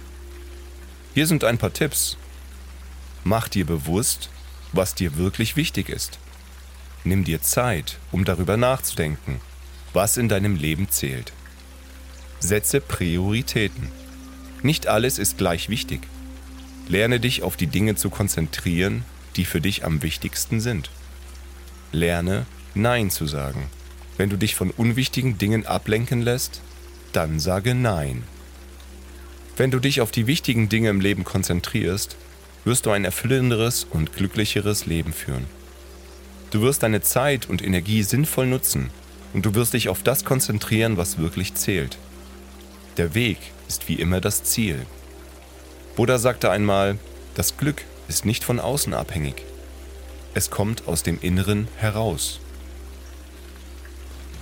Hier 1.13 1.27
sind 1.27 1.43
ein 1.43 1.59
paar 1.59 1.73
Tipps. 1.73 2.17
Mach 3.23 3.47
dir 3.47 3.65
bewusst, 3.65 4.29
was 4.71 4.95
dir 4.95 5.17
wirklich 5.17 5.55
wichtig 5.55 5.89
ist. 5.89 6.17
Nimm 7.03 7.23
dir 7.23 7.41
Zeit, 7.41 7.99
um 8.11 8.25
darüber 8.25 8.57
nachzudenken, 8.57 9.39
was 9.93 10.17
in 10.17 10.27
deinem 10.27 10.55
Leben 10.55 10.89
zählt. 10.89 11.31
Setze 12.39 12.81
Prioritäten. 12.81 13.89
Nicht 14.63 14.87
alles 14.87 15.19
ist 15.19 15.37
gleich 15.37 15.69
wichtig. 15.69 16.01
Lerne 16.87 17.19
dich 17.19 17.43
auf 17.43 17.57
die 17.57 17.67
Dinge 17.67 17.95
zu 17.95 18.09
konzentrieren, 18.09 19.05
die 19.35 19.45
für 19.45 19.61
dich 19.61 19.85
am 19.85 20.01
wichtigsten 20.01 20.61
sind. 20.61 20.89
Lerne 21.91 22.45
Nein 22.73 23.11
zu 23.11 23.27
sagen. 23.27 23.67
Wenn 24.17 24.29
du 24.29 24.37
dich 24.37 24.55
von 24.55 24.71
unwichtigen 24.71 25.37
Dingen 25.37 25.65
ablenken 25.65 26.21
lässt, 26.21 26.61
dann 27.11 27.39
sage 27.39 27.75
Nein. 27.75 28.23
Wenn 29.55 29.69
du 29.69 29.79
dich 29.79 30.01
auf 30.01 30.11
die 30.11 30.25
wichtigen 30.25 30.67
Dinge 30.67 30.89
im 30.89 30.99
Leben 30.99 31.23
konzentrierst, 31.23 32.15
wirst 32.65 32.85
du 32.85 32.91
ein 32.91 33.05
erfüllenderes 33.05 33.83
und 33.83 34.15
glücklicheres 34.15 34.85
Leben 34.85 35.13
führen. 35.13 35.45
Du 36.49 36.61
wirst 36.61 36.83
deine 36.83 37.01
Zeit 37.01 37.49
und 37.49 37.63
Energie 37.63 38.03
sinnvoll 38.03 38.47
nutzen 38.47 38.89
und 39.33 39.45
du 39.45 39.53
wirst 39.53 39.73
dich 39.73 39.89
auf 39.89 40.01
das 40.01 40.25
konzentrieren, 40.25 40.97
was 40.97 41.17
wirklich 41.17 41.53
zählt. 41.53 41.97
Der 42.97 43.13
Weg 43.13 43.37
ist 43.67 43.87
wie 43.89 43.95
immer 43.95 44.21
das 44.21 44.43
Ziel. 44.43 44.85
Buddha 45.95 46.17
sagte 46.17 46.49
einmal, 46.49 46.97
das 47.35 47.57
Glück 47.57 47.83
ist 48.07 48.25
nicht 48.25 48.43
von 48.43 48.59
außen 48.59 48.93
abhängig. 48.93 49.43
Es 50.33 50.49
kommt 50.49 50.87
aus 50.87 51.03
dem 51.03 51.19
Inneren 51.21 51.67
heraus. 51.77 52.39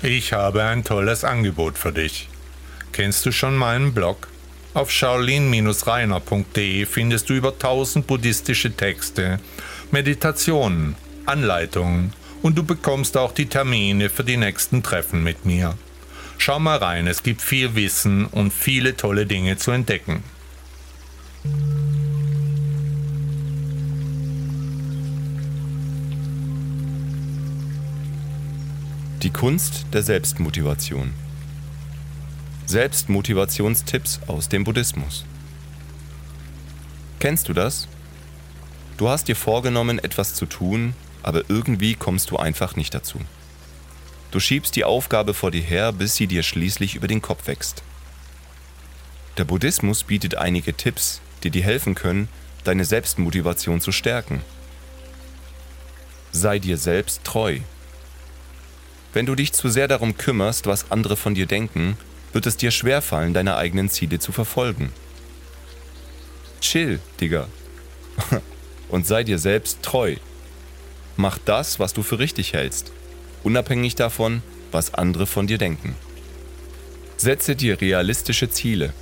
Ich 0.02 0.34
habe 0.34 0.64
ein 0.64 0.84
tolles 0.84 1.24
Angebot 1.24 1.78
für 1.78 1.92
dich. 1.92 2.30
Kennst 2.94 3.26
du 3.26 3.32
schon 3.32 3.56
meinen 3.56 3.94
Blog? 3.94 4.31
Auf 4.74 4.90
shaolin-reiner.de 4.90 6.86
findest 6.86 7.30
du 7.30 7.34
über 7.34 7.52
1000 7.52 8.08
buddhistische 8.08 8.72
Texte, 8.72 9.42
Meditationen, 9.92 10.96
Anleitungen 11.26 12.14
und 12.42 12.58
du 12.58 12.64
bekommst 12.64 13.18
auch 13.18 13.34
die 13.34 13.48
Termine 13.48 14.10
für 14.10 14.24
die 14.24 14.38
nächsten 14.38 14.82
Treffen 14.82 15.24
mit 15.24 15.46
mir. 15.46 15.78
Schau 16.38 16.58
mal 16.58 16.78
rein, 16.78 17.06
es 17.08 17.22
gibt 17.22 17.42
viel 17.42 17.76
Wissen 17.76 18.26
und 18.26 18.54
viele 18.54 18.96
tolle 18.96 19.26
Dinge 19.26 19.58
zu 19.58 19.72
entdecken. 19.72 20.24
Die 29.22 29.30
Kunst 29.32 29.86
der 29.92 30.02
Selbstmotivation. 30.02 31.14
Selbstmotivationstipps 32.72 34.22
aus 34.28 34.48
dem 34.48 34.64
Buddhismus. 34.64 35.26
Kennst 37.20 37.50
du 37.50 37.54
das? 37.54 37.90
Du 38.96 39.10
hast 39.10 39.28
dir 39.28 39.36
vorgenommen, 39.36 40.00
etwas 40.00 40.36
zu 40.36 40.46
tun, 40.46 40.94
aber 41.22 41.50
irgendwie 41.50 41.96
kommst 41.96 42.32
du 42.32 42.38
einfach 42.38 42.78
nicht 42.78 42.94
dazu. 42.94 43.20
Du 44.32 44.40
schiebst 44.40 44.78
die 44.78 44.86
Aufgabe 44.86 45.34
vor 45.34 45.52
dir 45.52 45.62
her, 45.62 45.92
bis 45.92 46.16
sie 46.16 46.28
dir 46.28 46.44
schließlich 46.44 46.96
über 46.96 47.10
den 47.10 47.22
Kopf 47.22 47.46
wächst. 47.48 47.84
Der 49.36 49.44
Buddhismus 49.44 50.06
bietet 50.06 50.36
einige 50.36 50.74
Tipps, 50.74 51.20
die 51.44 51.50
dir 51.50 51.64
helfen 51.64 51.94
können, 51.94 52.30
deine 52.64 52.86
Selbstmotivation 52.86 53.82
zu 53.82 53.92
stärken. 53.92 54.40
Sei 56.32 56.58
dir 56.58 56.78
selbst 56.78 57.26
treu. 57.26 57.60
Wenn 59.12 59.26
du 59.26 59.36
dich 59.36 59.52
zu 59.52 59.68
sehr 59.68 59.90
darum 59.90 60.16
kümmerst, 60.16 60.68
was 60.68 60.90
andere 60.90 61.18
von 61.18 61.36
dir 61.36 61.48
denken, 61.48 61.98
wird 62.34 62.46
es 62.46 62.58
dir 62.58 62.72
schwerfallen, 62.72 63.34
deine 63.34 63.56
eigenen 63.56 63.90
Ziele 63.90 64.20
zu 64.20 64.32
verfolgen. 64.32 64.92
Chill, 66.62 67.00
Digga. 67.20 67.48
Und 68.90 69.08
sei 69.08 69.24
dir 69.24 69.40
selbst 69.40 69.82
treu. 69.82 70.16
Mach 71.18 71.38
das, 71.38 71.80
was 71.80 71.94
du 71.94 72.04
für 72.04 72.20
richtig 72.20 72.54
hältst, 72.54 72.92
unabhängig 73.44 73.96
davon, 73.96 74.44
was 74.72 74.94
andere 74.94 75.28
von 75.28 75.48
dir 75.48 75.58
denken. 75.58 75.96
Setze 77.18 77.56
dir 77.56 77.80
realistische 77.80 78.50
Ziele. 78.50 78.94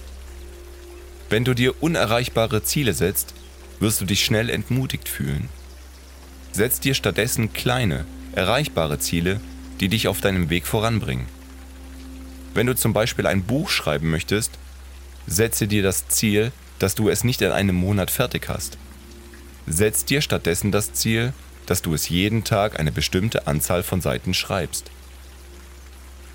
Wenn 1.30 1.46
du 1.46 1.54
dir 1.54 1.82
unerreichbare 1.82 2.64
Ziele 2.64 2.94
setzt, 2.94 3.34
wirst 3.80 4.02
du 4.02 4.06
dich 4.06 4.26
schnell 4.26 4.50
entmutigt 4.50 5.08
fühlen. 5.08 5.48
Setz 6.52 6.80
dir 6.80 6.96
stattdessen 6.96 7.54
kleine, 7.54 8.06
erreichbare 8.34 9.00
Ziele, 9.00 9.40
die 9.80 9.88
dich 9.88 10.08
auf 10.08 10.22
deinem 10.22 10.50
Weg 10.50 10.68
voranbringen. 10.68 11.28
Wenn 12.54 12.68
du 12.68 12.76
zum 12.76 12.94
Beispiel 12.94 13.28
ein 13.28 13.44
Buch 13.44 13.70
schreiben 13.70 14.10
möchtest, 14.10 14.52
setze 15.28 15.68
dir 15.68 15.84
das 15.84 16.08
Ziel, 16.08 16.52
dass 16.80 16.96
du 16.96 17.10
es 17.10 17.24
nicht 17.24 17.42
in 17.42 17.52
einem 17.52 17.76
Monat 17.76 18.10
fertig 18.10 18.50
hast. 18.50 18.78
Setz 19.68 20.06
dir 20.06 20.22
stattdessen 20.22 20.72
das 20.72 20.94
Ziel, 20.94 21.34
dass 21.68 21.82
du 21.82 21.94
es 21.94 22.10
jeden 22.10 22.44
Tag 22.44 22.80
eine 22.80 22.92
bestimmte 22.92 23.46
Anzahl 23.46 23.84
von 23.84 24.02
Seiten 24.02 24.34
schreibst. 24.34 24.90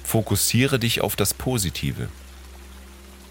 Fokussiere 0.05 0.79
dich 0.79 1.01
auf 1.01 1.17
das 1.17 1.35
Positive. 1.35 2.09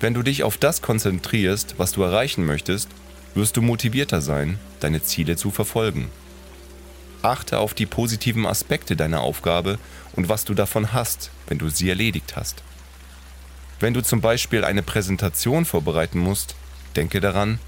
Wenn 0.02 0.14
du 0.14 0.22
dich 0.22 0.44
auf 0.44 0.58
das 0.58 0.82
konzentrierst, 0.82 1.76
was 1.78 1.94
du 1.94 2.04
erreichen 2.04 2.46
möchtest, 2.46 2.90
wirst 3.36 3.56
du 3.56 3.62
motivierter 3.62 4.22
sein, 4.22 4.60
deine 4.82 5.02
Ziele 5.02 5.38
zu 5.38 5.50
verfolgen. 5.50 6.10
Achte 7.22 7.60
auf 7.60 7.74
die 7.74 7.86
positiven 7.86 8.46
Aspekte 8.46 8.98
deiner 8.98 9.22
Aufgabe 9.22 9.80
und 10.14 10.28
was 10.28 10.44
du 10.44 10.54
davon 10.54 10.92
hast, 10.92 11.32
wenn 11.48 11.58
du 11.58 11.70
sie 11.70 11.88
erledigt 11.88 12.36
hast. 12.36 12.64
Wenn 13.84 13.94
du 13.94 14.02
zum 14.02 14.22
Beispiel 14.22 14.64
eine 14.64 14.82
Präsentation 14.82 15.66
vorbereiten 15.66 16.18
musst, 16.18 16.56
denke 16.96 17.20
daran, 17.20 17.60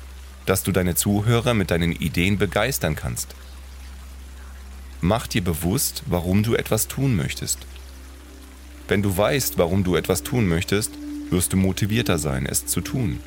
dass 0.45 0.63
du 0.63 0.71
deine 0.71 0.95
Zuhörer 0.95 1.53
mit 1.53 1.71
deinen 1.71 1.91
Ideen 1.91 2.37
begeistern 2.37 2.95
kannst. 2.95 3.35
Mach 5.01 5.27
dir 5.27 5.43
bewusst, 5.43 6.03
warum 6.05 6.41
du 6.41 6.55
etwas 6.55 6.87
tun 6.87 7.17
möchtest. 7.17 7.57
Wenn 8.87 9.01
du 9.01 9.17
weißt, 9.17 9.57
warum 9.57 9.83
du 9.83 9.97
etwas 9.97 10.23
tun 10.23 10.47
möchtest, 10.47 10.91
wirst 11.31 11.51
du 11.51 11.57
motivierter 11.57 12.17
sein, 12.17 12.45
es 12.45 12.65
zu 12.65 12.79
tun. 12.79 13.19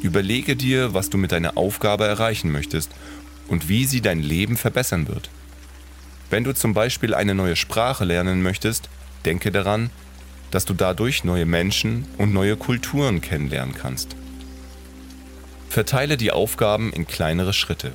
Überlege 0.00 0.54
dir, 0.54 0.94
was 0.94 1.10
du 1.10 1.18
mit 1.18 1.32
deiner 1.32 1.56
Aufgabe 1.56 2.06
erreichen 2.06 2.52
möchtest 2.52 2.92
und 3.48 3.68
wie 3.68 3.86
sie 3.86 4.02
dein 4.02 4.22
Leben 4.22 4.56
verbessern 4.56 5.08
wird. 5.08 5.30
Wenn 6.30 6.44
du 6.44 6.54
zum 6.54 6.74
Beispiel 6.74 7.12
eine 7.12 7.34
neue 7.34 7.56
Sprache 7.56 8.04
lernen 8.04 8.40
möchtest, 8.40 8.88
denke 9.24 9.50
daran, 9.50 9.90
dass 10.50 10.64
du 10.64 10.74
dadurch 10.74 11.24
neue 11.24 11.46
Menschen 11.46 12.06
und 12.18 12.32
neue 12.32 12.56
Kulturen 12.56 13.20
kennenlernen 13.20 13.74
kannst. 13.74 14.16
Verteile 15.68 16.16
die 16.16 16.32
Aufgaben 16.32 16.92
in 16.92 17.06
kleinere 17.06 17.52
Schritte. 17.52 17.92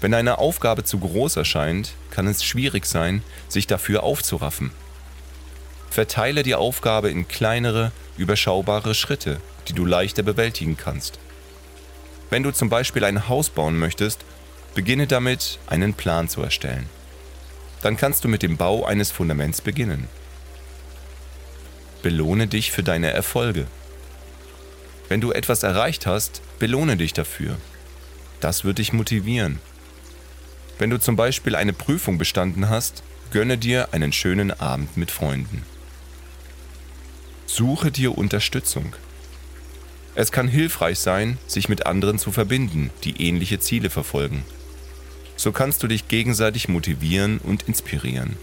Wenn 0.00 0.14
eine 0.14 0.38
Aufgabe 0.38 0.84
zu 0.84 0.98
groß 0.98 1.36
erscheint, 1.36 1.92
kann 2.10 2.26
es 2.26 2.44
schwierig 2.44 2.86
sein, 2.86 3.22
sich 3.48 3.66
dafür 3.66 4.02
aufzuraffen. 4.02 4.70
Verteile 5.90 6.42
die 6.42 6.54
Aufgabe 6.54 7.10
in 7.10 7.28
kleinere, 7.28 7.92
überschaubare 8.16 8.94
Schritte, 8.94 9.40
die 9.68 9.72
du 9.72 9.84
leichter 9.84 10.22
bewältigen 10.22 10.76
kannst. 10.76 11.18
Wenn 12.30 12.42
du 12.42 12.50
zum 12.50 12.68
Beispiel 12.68 13.04
ein 13.04 13.28
Haus 13.28 13.50
bauen 13.50 13.78
möchtest, 13.78 14.24
beginne 14.74 15.06
damit, 15.06 15.58
einen 15.66 15.94
Plan 15.94 16.28
zu 16.28 16.42
erstellen. 16.42 16.88
Dann 17.82 17.96
kannst 17.96 18.24
du 18.24 18.28
mit 18.28 18.42
dem 18.42 18.56
Bau 18.56 18.84
eines 18.84 19.10
Fundaments 19.10 19.60
beginnen. 19.60 20.08
Belohne 22.02 22.48
dich 22.48 22.72
für 22.72 22.82
deine 22.82 23.10
Erfolge. 23.12 23.66
Wenn 25.08 25.20
du 25.20 25.30
etwas 25.32 25.62
erreicht 25.62 26.06
hast, 26.06 26.42
belohne 26.58 26.96
dich 26.96 27.12
dafür. 27.12 27.56
Das 28.40 28.64
wird 28.64 28.78
dich 28.78 28.92
motivieren. 28.92 29.60
Wenn 30.78 30.90
du 30.90 30.98
zum 30.98 31.16
Beispiel 31.16 31.54
eine 31.54 31.72
Prüfung 31.72 32.18
bestanden 32.18 32.68
hast, 32.68 33.04
gönne 33.30 33.56
dir 33.56 33.92
einen 33.92 34.12
schönen 34.12 34.50
Abend 34.50 34.96
mit 34.96 35.10
Freunden. 35.10 35.64
Suche 37.46 37.92
dir 37.92 38.18
Unterstützung. 38.18 38.96
Es 40.14 40.32
kann 40.32 40.48
hilfreich 40.48 40.98
sein, 40.98 41.38
sich 41.46 41.68
mit 41.68 41.86
anderen 41.86 42.18
zu 42.18 42.32
verbinden, 42.32 42.90
die 43.04 43.22
ähnliche 43.22 43.60
Ziele 43.60 43.90
verfolgen. 43.90 44.44
So 45.36 45.52
kannst 45.52 45.82
du 45.82 45.86
dich 45.86 46.08
gegenseitig 46.08 46.68
motivieren 46.68 47.38
und 47.38 47.62
inspirieren. 47.64 48.36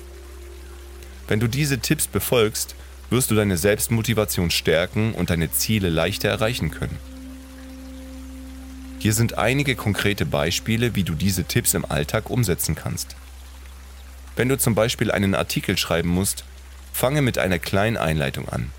Wenn 1.28 1.39
du 1.39 1.48
diese 1.48 1.80
Tipps 1.80 2.08
befolgst, 2.08 2.76
wirst 3.10 3.32
du 3.32 3.36
deine 3.36 3.58
Selbstmotivation 3.58 4.52
stärken 4.52 5.13
und 5.13 5.30
deine 5.30 5.52
Ziele 5.52 5.89
leichter 5.89 6.30
erreichen 6.30 6.72
können. 6.72 6.98
Hier 9.00 9.13
sind 9.13 9.38
einige 9.38 9.76
konkrete 9.76 10.26
Beispiele, 10.26 10.93
wie 10.93 11.04
du 11.04 11.15
diese 11.15 11.45
Tipps 11.45 11.74
im 11.74 11.86
Alltag 11.86 12.30
umsetzen 12.30 12.76
kannst. 12.76 13.15
Wenn 14.36 14.50
du 14.50 14.58
zum 14.58 14.76
Beispiel 14.76 15.12
einen 15.12 15.36
Artikel 15.36 15.78
schreiben 15.78 16.10
musst, 16.10 16.43
fange 16.93 17.22
mit 17.22 17.38
einer 17.38 17.60
kleinen 17.60 17.98
Einleitung 17.98 18.50
an. 18.50 18.72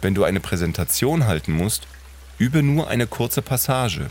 Wenn 0.00 0.14
du 0.14 0.24
eine 0.24 0.40
Präsentation 0.40 1.26
halten 1.26 1.52
musst, 1.52 1.86
übe 2.38 2.62
nur 2.62 2.88
eine 2.88 3.06
kurze 3.06 3.42
Passage. 3.42 4.10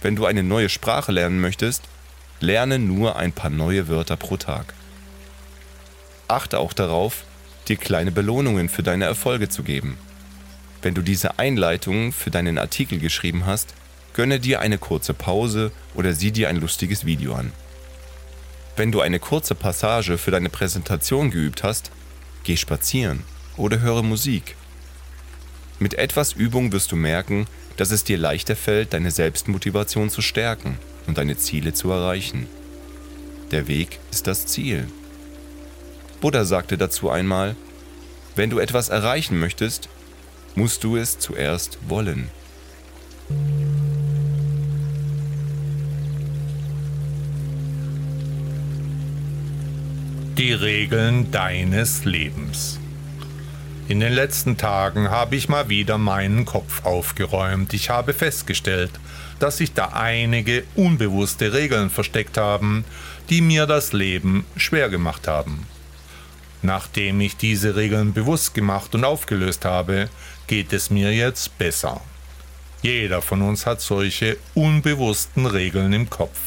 Wenn 0.00 0.14
du 0.14 0.26
eine 0.26 0.44
neue 0.44 0.68
Sprache 0.68 1.10
lernen 1.10 1.40
möchtest, 1.40 1.82
lerne 2.38 2.78
nur 2.78 3.16
ein 3.16 3.32
paar 3.32 3.50
neue 3.50 3.88
Wörter 3.88 4.16
pro 4.16 4.36
Tag. 4.36 4.74
Achte 6.28 6.58
auch 6.60 6.72
darauf, 6.72 7.24
dir 7.68 7.76
kleine 7.76 8.12
Belohnungen 8.12 8.68
für 8.68 8.82
deine 8.82 9.04
Erfolge 9.04 9.48
zu 9.48 9.62
geben. 9.62 9.98
Wenn 10.82 10.94
du 10.94 11.02
diese 11.02 11.38
Einleitung 11.38 12.12
für 12.12 12.30
deinen 12.30 12.58
Artikel 12.58 12.98
geschrieben 12.98 13.46
hast, 13.46 13.74
gönne 14.12 14.38
dir 14.40 14.60
eine 14.60 14.78
kurze 14.78 15.14
Pause 15.14 15.72
oder 15.94 16.12
sieh 16.12 16.30
dir 16.30 16.48
ein 16.48 16.56
lustiges 16.56 17.04
Video 17.04 17.34
an. 17.34 17.52
Wenn 18.76 18.92
du 18.92 19.00
eine 19.00 19.18
kurze 19.18 19.54
Passage 19.54 20.18
für 20.18 20.30
deine 20.30 20.50
Präsentation 20.50 21.30
geübt 21.30 21.62
hast, 21.62 21.90
geh 22.42 22.56
spazieren 22.56 23.22
oder 23.56 23.80
höre 23.80 24.02
Musik 24.02 24.56
mit 25.80 25.94
etwas 25.94 26.32
Übung 26.32 26.72
wirst 26.72 26.92
du 26.92 26.96
merken, 26.96 27.46
dass 27.76 27.90
es 27.90 28.04
dir 28.04 28.16
leichter 28.16 28.54
fällt, 28.54 28.92
deine 28.92 29.10
Selbstmotivation 29.10 30.08
zu 30.08 30.22
stärken 30.22 30.78
und 31.06 31.18
deine 31.18 31.36
Ziele 31.36 31.72
zu 31.72 31.90
erreichen. 31.90 32.46
Der 33.50 33.66
Weg 33.66 33.98
ist 34.10 34.26
das 34.26 34.46
Ziel. 34.46 34.86
Buddha 36.24 36.46
sagte 36.46 36.78
dazu 36.78 37.10
einmal, 37.10 37.54
wenn 38.34 38.48
du 38.48 38.58
etwas 38.58 38.88
erreichen 38.88 39.38
möchtest, 39.38 39.90
musst 40.54 40.82
du 40.82 40.96
es 40.96 41.18
zuerst 41.18 41.76
wollen. 41.86 42.30
Die 50.38 50.54
Regeln 50.54 51.30
deines 51.30 52.06
Lebens. 52.06 52.80
In 53.88 54.00
den 54.00 54.14
letzten 54.14 54.56
Tagen 54.56 55.10
habe 55.10 55.36
ich 55.36 55.50
mal 55.50 55.68
wieder 55.68 55.98
meinen 55.98 56.46
Kopf 56.46 56.86
aufgeräumt. 56.86 57.74
Ich 57.74 57.90
habe 57.90 58.14
festgestellt, 58.14 58.92
dass 59.40 59.58
sich 59.58 59.74
da 59.74 59.88
einige 59.88 60.64
unbewusste 60.74 61.52
Regeln 61.52 61.90
versteckt 61.90 62.38
haben, 62.38 62.86
die 63.28 63.42
mir 63.42 63.66
das 63.66 63.92
Leben 63.92 64.46
schwer 64.56 64.88
gemacht 64.88 65.28
haben. 65.28 65.66
Nachdem 66.64 67.20
ich 67.20 67.36
diese 67.36 67.76
Regeln 67.76 68.14
bewusst 68.14 68.54
gemacht 68.54 68.94
und 68.94 69.04
aufgelöst 69.04 69.66
habe, 69.66 70.08
geht 70.46 70.72
es 70.72 70.88
mir 70.88 71.12
jetzt 71.12 71.58
besser. 71.58 72.00
Jeder 72.80 73.20
von 73.20 73.42
uns 73.42 73.66
hat 73.66 73.82
solche 73.82 74.38
unbewussten 74.54 75.44
Regeln 75.44 75.92
im 75.92 76.08
Kopf. 76.08 76.38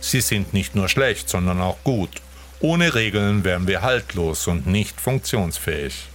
Sie 0.00 0.20
sind 0.20 0.52
nicht 0.52 0.74
nur 0.74 0.88
schlecht, 0.88 1.28
sondern 1.28 1.60
auch 1.60 1.76
gut. 1.84 2.10
Ohne 2.58 2.96
Regeln 2.96 3.44
wären 3.44 3.68
wir 3.68 3.82
haltlos 3.82 4.48
und 4.48 4.66
nicht 4.66 5.00
funktionsfähig. 5.00 6.08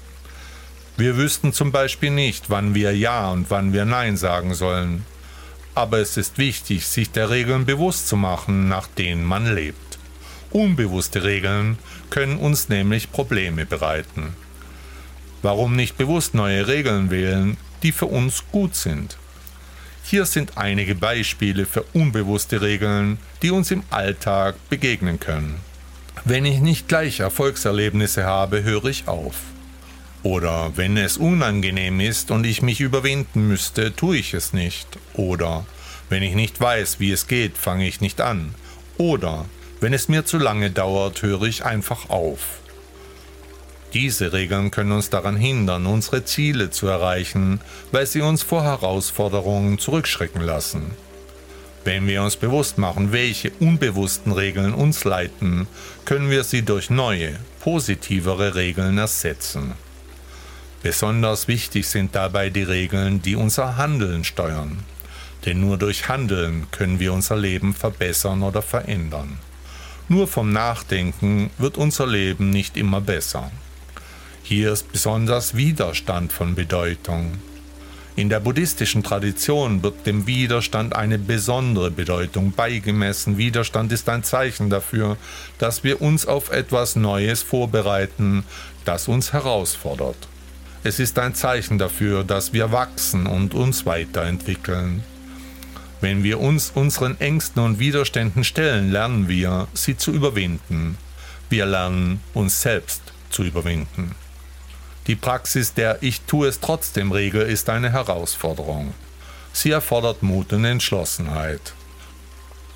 Wir 0.97 1.15
wüssten 1.15 1.53
zum 1.53 1.71
Beispiel 1.71 2.11
nicht, 2.11 2.49
wann 2.49 2.75
wir 2.75 2.93
Ja 2.93 3.31
und 3.31 3.49
wann 3.49 3.71
wir 3.71 3.85
Nein 3.85 4.17
sagen 4.17 4.53
sollen. 4.55 5.05
Aber 5.73 5.99
es 5.99 6.17
ist 6.17 6.37
wichtig, 6.37 6.85
sich 6.85 7.11
der 7.11 7.29
Regeln 7.29 7.65
bewusst 7.65 8.09
zu 8.09 8.17
machen, 8.17 8.67
nach 8.67 8.87
denen 8.87 9.23
man 9.23 9.55
lebt. 9.55 9.77
Unbewusste 10.49 11.23
Regeln 11.23 11.77
können 12.11 12.37
uns 12.37 12.69
nämlich 12.69 13.11
Probleme 13.11 13.65
bereiten. 13.65 14.35
Warum 15.41 15.75
nicht 15.75 15.97
bewusst 15.97 16.35
neue 16.35 16.67
Regeln 16.67 17.09
wählen, 17.09 17.57
die 17.81 17.91
für 17.91 18.05
uns 18.05 18.43
gut 18.51 18.75
sind? 18.75 19.17
Hier 20.03 20.25
sind 20.25 20.57
einige 20.57 20.93
Beispiele 20.93 21.65
für 21.65 21.83
unbewusste 21.93 22.61
Regeln, 22.61 23.17
die 23.41 23.49
uns 23.49 23.71
im 23.71 23.81
Alltag 23.89 24.55
begegnen 24.69 25.19
können. 25.19 25.55
Wenn 26.25 26.45
ich 26.45 26.59
nicht 26.59 26.87
gleich 26.87 27.19
Erfolgserlebnisse 27.19 28.25
habe, 28.25 28.63
höre 28.63 28.85
ich 28.85 29.07
auf. 29.07 29.35
Oder 30.23 30.73
wenn 30.75 30.97
es 30.97 31.17
unangenehm 31.17 31.99
ist 31.99 32.29
und 32.29 32.45
ich 32.45 32.61
mich 32.61 32.79
überwinden 32.79 33.47
müsste, 33.47 33.95
tue 33.95 34.17
ich 34.17 34.35
es 34.35 34.53
nicht. 34.53 34.87
Oder 35.13 35.65
wenn 36.09 36.21
ich 36.21 36.35
nicht 36.35 36.59
weiß, 36.59 36.99
wie 36.99 37.11
es 37.11 37.27
geht, 37.27 37.57
fange 37.57 37.87
ich 37.87 38.01
nicht 38.01 38.21
an. 38.21 38.53
Oder 38.97 39.45
wenn 39.81 39.93
es 39.93 40.07
mir 40.07 40.25
zu 40.25 40.37
lange 40.37 40.69
dauert, 40.69 41.23
höre 41.23 41.43
ich 41.43 41.65
einfach 41.65 42.09
auf. 42.09 42.59
Diese 43.93 44.31
Regeln 44.31 44.71
können 44.71 44.93
uns 44.93 45.09
daran 45.09 45.35
hindern, 45.35 45.85
unsere 45.85 46.23
Ziele 46.23 46.69
zu 46.69 46.87
erreichen, 46.87 47.59
weil 47.91 48.05
sie 48.05 48.21
uns 48.21 48.41
vor 48.41 48.63
Herausforderungen 48.63 49.79
zurückschrecken 49.79 50.41
lassen. 50.41 50.91
Wenn 51.83 52.07
wir 52.07 52.21
uns 52.21 52.35
bewusst 52.37 52.77
machen, 52.77 53.11
welche 53.11 53.51
unbewussten 53.59 54.31
Regeln 54.31 54.73
uns 54.73 55.03
leiten, 55.03 55.67
können 56.05 56.29
wir 56.29 56.43
sie 56.43 56.61
durch 56.61 56.91
neue, 56.91 57.37
positivere 57.59 58.53
Regeln 58.53 58.99
ersetzen. 58.99 59.73
Besonders 60.83 61.47
wichtig 61.47 61.87
sind 61.87 62.15
dabei 62.15 62.49
die 62.49 62.63
Regeln, 62.63 63.21
die 63.21 63.35
unser 63.35 63.77
Handeln 63.77 64.23
steuern. 64.23 64.79
Denn 65.45 65.59
nur 65.59 65.77
durch 65.77 66.07
Handeln 66.07 66.67
können 66.69 66.99
wir 66.99 67.13
unser 67.13 67.35
Leben 67.35 67.73
verbessern 67.73 68.43
oder 68.43 68.61
verändern. 68.61 69.39
Nur 70.11 70.27
vom 70.27 70.51
Nachdenken 70.51 71.51
wird 71.57 71.77
unser 71.77 72.05
Leben 72.05 72.49
nicht 72.49 72.75
immer 72.75 72.99
besser. 72.99 73.49
Hier 74.43 74.73
ist 74.73 74.91
besonders 74.91 75.55
Widerstand 75.55 76.33
von 76.33 76.53
Bedeutung. 76.53 77.35
In 78.17 78.27
der 78.27 78.41
buddhistischen 78.41 79.03
Tradition 79.03 79.81
wird 79.83 80.05
dem 80.05 80.27
Widerstand 80.27 80.97
eine 80.97 81.17
besondere 81.17 81.91
Bedeutung 81.91 82.51
beigemessen. 82.51 83.37
Widerstand 83.37 83.93
ist 83.93 84.09
ein 84.09 84.25
Zeichen 84.25 84.69
dafür, 84.69 85.15
dass 85.59 85.85
wir 85.85 86.01
uns 86.01 86.25
auf 86.25 86.51
etwas 86.51 86.97
Neues 86.97 87.41
vorbereiten, 87.41 88.43
das 88.83 89.07
uns 89.07 89.31
herausfordert. 89.31 90.27
Es 90.83 90.99
ist 90.99 91.17
ein 91.19 91.35
Zeichen 91.35 91.77
dafür, 91.77 92.25
dass 92.25 92.51
wir 92.51 92.73
wachsen 92.73 93.27
und 93.27 93.53
uns 93.53 93.85
weiterentwickeln. 93.85 95.05
Wenn 96.01 96.23
wir 96.23 96.39
uns 96.39 96.71
unseren 96.73 97.19
Ängsten 97.21 97.63
und 97.63 97.77
Widerständen 97.77 98.43
stellen, 98.43 98.91
lernen 98.91 99.27
wir, 99.27 99.67
sie 99.75 99.95
zu 99.95 100.11
überwinden. 100.11 100.97
Wir 101.49 101.67
lernen, 101.67 102.21
uns 102.33 102.63
selbst 102.63 103.01
zu 103.29 103.43
überwinden. 103.43 104.15
Die 105.05 105.15
Praxis 105.15 105.75
der 105.75 106.01
Ich 106.01 106.21
tue 106.21 106.47
es 106.47 106.59
trotzdem 106.59 107.11
Regel 107.11 107.43
ist 107.43 107.69
eine 107.69 107.91
Herausforderung. 107.91 108.95
Sie 109.53 109.69
erfordert 109.69 110.23
Mut 110.23 110.51
und 110.53 110.65
Entschlossenheit. 110.65 111.73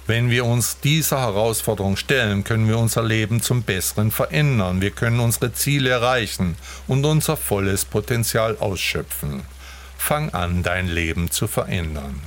Wenn 0.06 0.30
wir 0.30 0.46
uns 0.46 0.80
dieser 0.82 1.20
Herausforderung 1.20 1.98
stellen, 1.98 2.44
können 2.44 2.68
wir 2.68 2.78
unser 2.78 3.02
Leben 3.02 3.42
zum 3.42 3.64
Besseren 3.64 4.12
verändern, 4.12 4.82
wir 4.82 4.92
können 4.92 5.20
unsere 5.20 5.52
Ziele 5.52 5.90
erreichen 5.90 6.58
und 6.86 7.06
unser 7.06 7.38
volles 7.38 7.86
Potenzial 7.86 8.56
ausschöpfen. 8.60 9.42
Fang 9.98 10.30
an, 10.32 10.62
dein 10.62 10.88
Leben 10.88 11.32
zu 11.32 11.48
verändern. 11.48 12.22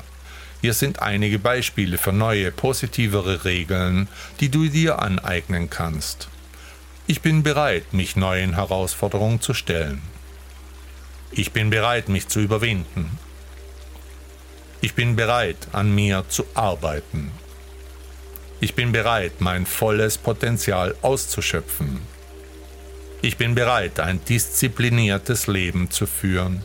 Hier 0.61 0.75
sind 0.75 1.01
einige 1.01 1.39
Beispiele 1.39 1.99
für 1.99 2.13
neue, 2.13 2.51
positivere 2.51 3.45
Regeln, 3.45 4.09
die 4.41 4.49
du 4.49 4.69
dir 4.69 5.01
aneignen 5.01 5.71
kannst. 5.71 6.29
Ich 7.07 7.21
bin 7.21 7.43
bereit, 7.43 7.93
mich 7.93 8.17
neuen 8.17 8.55
Herausforderungen 8.55 9.41
zu 9.41 9.55
stellen. 9.55 10.03
Ich 11.31 11.53
bin 11.53 11.71
bereit, 11.71 12.09
mich 12.09 12.29
zu 12.29 12.41
überwinden. 12.41 13.19
Ich 14.81 14.95
bin 14.95 15.17
bereit, 15.17 15.69
an 15.73 15.95
mir 15.95 16.25
zu 16.29 16.45
arbeiten. 16.55 17.31
Ich 18.61 18.75
bin 18.75 18.91
bereit, 18.91 19.41
mein 19.41 19.67
volles 19.67 20.19
Potenzial 20.19 20.97
auszuschöpfen. 21.03 22.01
Ich 23.23 23.37
bin 23.37 23.55
bereit, 23.55 24.01
ein 24.01 24.25
diszipliniertes 24.25 25.47
Leben 25.47 25.91
zu 25.91 26.07
führen. 26.07 26.63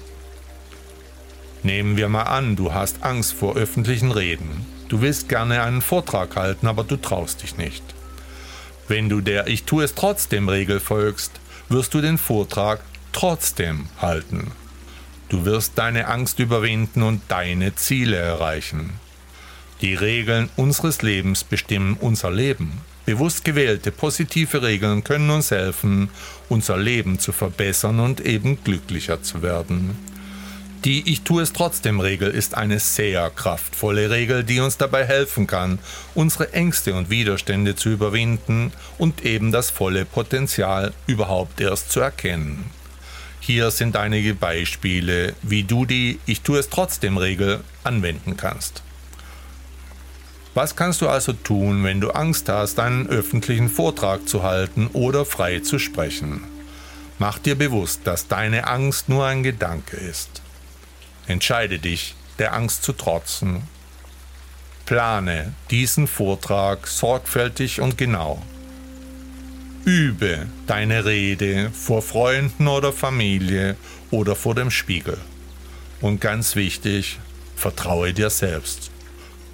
Nehmen 1.64 1.96
wir 1.96 2.10
mal 2.10 2.24
an, 2.24 2.58
du 2.58 2.74
hast 2.74 3.04
Angst 3.04 3.34
vor 3.34 3.56
öffentlichen 3.56 4.12
Reden. 4.12 4.66
Du 4.90 5.00
willst 5.00 5.30
gerne 5.30 5.64
einen 5.64 5.82
Vortrag 5.82 6.36
halten, 6.36 6.68
aber 6.68 6.84
du 6.84 6.98
traust 6.98 7.42
dich 7.42 7.58
nicht. 7.58 7.84
Wenn 8.90 9.08
du 9.08 9.22
der 9.22 9.48
Ich 9.48 9.64
tue 9.64 9.86
es 9.86 9.96
trotzdem 9.96 10.50
Regel 10.50 10.82
folgst, 10.82 11.32
wirst 11.70 11.94
du 11.94 12.02
den 12.02 12.18
Vortrag 12.18 12.82
trotzdem 13.14 13.88
halten. 14.02 14.52
Du 15.30 15.46
wirst 15.46 15.78
deine 15.78 16.10
Angst 16.10 16.40
überwinden 16.40 17.02
und 17.02 17.22
deine 17.30 17.74
Ziele 17.76 18.18
erreichen. 18.18 19.00
Die 19.82 19.96
Regeln 19.96 20.50
unseres 20.58 21.02
Lebens 21.02 21.46
bestimmen 21.46 21.96
unser 22.00 22.30
Leben. 22.30 22.82
Bewusst 23.06 23.46
gewählte 23.46 23.92
positive 23.92 24.62
Regeln 24.62 25.04
können 25.04 25.30
uns 25.30 25.52
helfen, 25.52 26.10
unser 26.50 26.78
Leben 26.78 27.20
zu 27.20 27.32
verbessern 27.32 28.02
und 28.02 28.20
eben 28.20 28.62
glücklicher 28.64 29.24
zu 29.24 29.42
werden. 29.42 29.98
Die 30.86 31.10
Ich 31.10 31.22
tue 31.22 31.42
es 31.42 31.54
trotzdem 31.54 32.02
Regel 32.02 32.30
ist 32.30 32.58
eine 32.58 32.78
sehr 32.78 33.30
kraftvolle 33.30 34.10
Regel, 34.10 34.44
die 34.44 34.60
uns 34.60 34.78
dabei 34.78 35.06
helfen 35.06 35.48
kann, 35.48 35.80
unsere 36.14 36.52
Ängste 36.52 36.94
und 36.94 37.10
Widerstände 37.10 37.78
zu 37.78 37.88
überwinden 37.88 38.74
und 38.98 39.24
eben 39.24 39.54
das 39.54 39.70
volle 39.70 40.04
Potenzial 40.04 40.92
überhaupt 41.08 41.62
erst 41.62 41.94
zu 41.94 42.02
erkennen. 42.02 42.66
Hier 43.40 43.72
sind 43.72 43.96
einige 43.96 44.36
Beispiele, 44.36 45.36
wie 45.42 45.64
du 45.64 45.86
die 45.86 46.20
Ich 46.26 46.42
tue 46.42 46.60
es 46.60 46.70
trotzdem 46.70 47.16
Regel 47.16 47.62
anwenden 47.86 48.36
kannst. 48.36 48.84
Was 50.54 50.76
kannst 50.76 51.00
du 51.00 51.08
also 51.08 51.32
tun, 51.32 51.86
wenn 51.86 52.02
du 52.02 52.12
Angst 52.12 52.50
hast, 52.50 52.78
einen 52.82 53.08
öffentlichen 53.08 53.70
Vortrag 53.70 54.28
zu 54.28 54.44
halten 54.44 54.90
oder 54.92 55.24
frei 55.24 55.60
zu 55.60 55.80
sprechen? 55.80 56.44
Mach 57.20 57.40
dir 57.40 57.56
bewusst, 57.56 58.02
dass 58.04 58.28
deine 58.28 58.68
Angst 58.68 59.08
nur 59.08 59.26
ein 59.26 59.44
Gedanke 59.44 59.96
ist. 59.96 60.42
Entscheide 61.28 61.80
dich, 61.80 62.16
der 62.40 62.54
Angst 62.54 62.84
zu 62.84 62.94
trotzen. 62.94 63.64
Plane 64.86 65.54
diesen 65.70 66.08
Vortrag 66.08 66.88
sorgfältig 66.88 67.80
und 67.80 67.98
genau. 67.98 68.42
Übe 69.86 70.48
deine 70.68 71.06
Rede 71.06 71.72
vor 71.72 72.02
Freunden 72.02 72.68
oder 72.68 72.92
Familie 72.92 73.76
oder 74.12 74.36
vor 74.36 74.56
dem 74.56 74.72
Spiegel. 74.72 75.18
Und 76.02 76.20
ganz 76.20 76.56
wichtig, 76.56 77.20
vertraue 77.56 78.14
dir 78.14 78.30
selbst. 78.30 78.92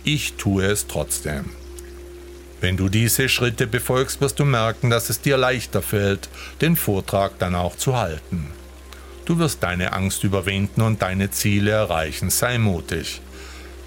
Ich 0.03 0.33
tue 0.33 0.65
es 0.65 0.87
trotzdem. 0.87 1.51
Wenn 2.61 2.75
du 2.75 2.89
diese 2.89 3.29
Schritte 3.29 3.67
befolgst, 3.67 4.21
wirst 4.21 4.39
du 4.39 4.45
merken, 4.45 4.89
dass 4.89 5.09
es 5.09 5.21
dir 5.21 5.37
leichter 5.37 5.81
fällt, 5.81 6.29
den 6.61 6.75
Vortrag 6.75 7.39
dann 7.39 7.55
auch 7.55 7.77
zu 7.77 7.95
halten. 7.95 8.51
Du 9.29 9.37
wirst 9.37 9.61
deine 9.61 9.93
Angst 9.93 10.23
überwinden 10.23 10.81
und 10.81 11.03
deine 11.03 11.29
Ziele 11.29 11.69
erreichen. 11.69 12.31
Sei 12.31 12.57
mutig. 12.57 13.21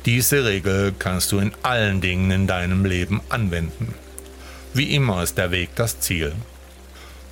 Diese 0.07 0.45
Regel 0.45 0.95
kannst 0.97 1.33
du 1.33 1.41
in 1.41 1.51
allen 1.65 2.01
Dingen 2.01 2.31
in 2.31 2.47
deinem 2.47 2.85
Leben 2.85 3.21
anwenden. 3.29 3.93
Wie 4.73 4.95
immer 4.95 5.21
ist 5.21 5.39
der 5.39 5.51
Weg 5.51 5.71
das 5.75 5.99
Ziel. 5.99 6.33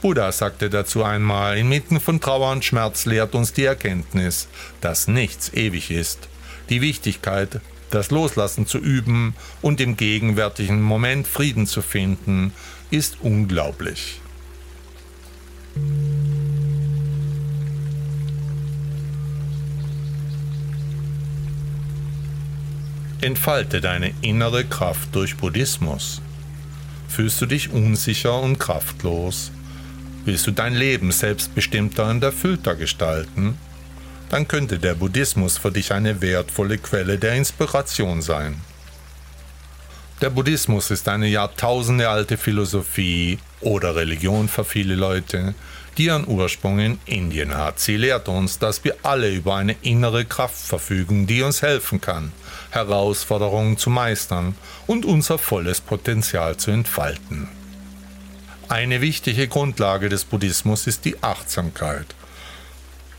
Buddha 0.02 0.32
sagte 0.32 0.68
dazu 0.70 1.04
einmal, 1.04 1.56
inmitten 1.56 2.00
von 2.00 2.20
Trauer 2.20 2.50
und 2.50 2.64
Schmerz 2.64 3.06
lehrt 3.06 3.36
uns 3.36 3.52
die 3.52 3.66
Erkenntnis, 3.66 4.48
dass 4.80 5.06
nichts 5.06 5.54
ewig 5.54 5.92
ist. 5.92 6.26
Die 6.68 6.80
Wichtigkeit, 6.80 7.60
das 7.90 8.10
Loslassen 8.10 8.66
zu 8.66 8.78
üben 8.78 9.36
und 9.62 9.80
im 9.80 9.96
gegenwärtigen 9.96 10.82
Moment 10.82 11.28
Frieden 11.28 11.68
zu 11.68 11.80
finden, 11.80 12.52
ist 12.90 13.18
unglaublich. 13.20 14.20
Entfalte 23.22 23.82
deine 23.82 24.14
innere 24.22 24.64
Kraft 24.64 25.14
durch 25.14 25.36
Buddhismus. 25.36 26.22
Fühlst 27.06 27.38
du 27.42 27.44
dich 27.44 27.70
unsicher 27.70 28.40
und 28.40 28.58
kraftlos? 28.58 29.50
Willst 30.24 30.46
du 30.46 30.52
dein 30.52 30.74
Leben 30.74 31.12
selbstbestimmter 31.12 32.08
und 32.08 32.24
erfüllter 32.24 32.76
gestalten? 32.76 33.58
Dann 34.30 34.48
könnte 34.48 34.78
der 34.78 34.94
Buddhismus 34.94 35.58
für 35.58 35.70
dich 35.70 35.92
eine 35.92 36.22
wertvolle 36.22 36.78
Quelle 36.78 37.18
der 37.18 37.34
Inspiration 37.34 38.22
sein. 38.22 38.58
Der 40.22 40.30
Buddhismus 40.30 40.90
ist 40.90 41.06
eine 41.06 41.26
jahrtausendealte 41.26 42.38
Philosophie 42.38 43.38
oder 43.60 43.96
Religion 43.96 44.48
für 44.48 44.64
viele 44.64 44.94
Leute, 44.94 45.54
die 45.96 46.06
ihren 46.06 46.26
Ursprung 46.26 46.78
in 46.78 46.98
Indien 47.06 47.56
hat. 47.56 47.80
Sie 47.80 47.96
lehrt 47.96 48.28
uns, 48.28 48.58
dass 48.58 48.84
wir 48.84 48.96
alle 49.02 49.30
über 49.30 49.56
eine 49.56 49.76
innere 49.82 50.24
Kraft 50.24 50.58
verfügen, 50.58 51.26
die 51.26 51.42
uns 51.42 51.62
helfen 51.62 52.00
kann, 52.00 52.32
Herausforderungen 52.70 53.76
zu 53.76 53.90
meistern 53.90 54.54
und 54.86 55.04
unser 55.04 55.38
volles 55.38 55.80
Potenzial 55.80 56.56
zu 56.56 56.70
entfalten. 56.70 57.48
Eine 58.68 59.00
wichtige 59.00 59.48
Grundlage 59.48 60.08
des 60.08 60.24
Buddhismus 60.24 60.86
ist 60.86 61.04
die 61.04 61.22
Achtsamkeit. 61.22 62.06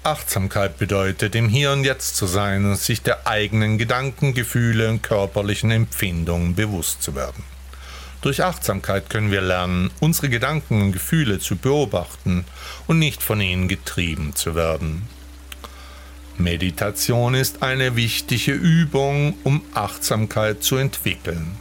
Achtsamkeit 0.03 0.79
bedeutet, 0.79 1.35
im 1.35 1.47
Hier 1.47 1.73
und 1.73 1.83
Jetzt 1.83 2.15
zu 2.15 2.25
sein 2.25 2.65
und 2.65 2.77
sich 2.77 3.03
der 3.03 3.27
eigenen 3.27 3.77
Gedanken, 3.77 4.33
Gefühle 4.33 4.89
und 4.89 5.03
körperlichen 5.03 5.69
Empfindungen 5.69 6.55
bewusst 6.55 7.03
zu 7.03 7.15
werden. 7.15 7.43
Durch 8.21 8.43
Achtsamkeit 8.43 9.09
können 9.09 9.31
wir 9.31 9.41
lernen, 9.41 9.89
unsere 9.99 10.29
Gedanken 10.29 10.81
und 10.81 10.91
Gefühle 10.91 11.39
zu 11.39 11.55
beobachten 11.55 12.45
und 12.87 12.99
nicht 12.99 13.23
von 13.23 13.41
ihnen 13.41 13.67
getrieben 13.67 14.35
zu 14.35 14.55
werden. 14.55 15.07
Meditation 16.37 17.33
ist 17.33 17.63
eine 17.63 17.95
wichtige 17.95 18.53
Übung, 18.53 19.35
um 19.43 19.61
Achtsamkeit 19.73 20.63
zu 20.63 20.77
entwickeln. 20.77 21.57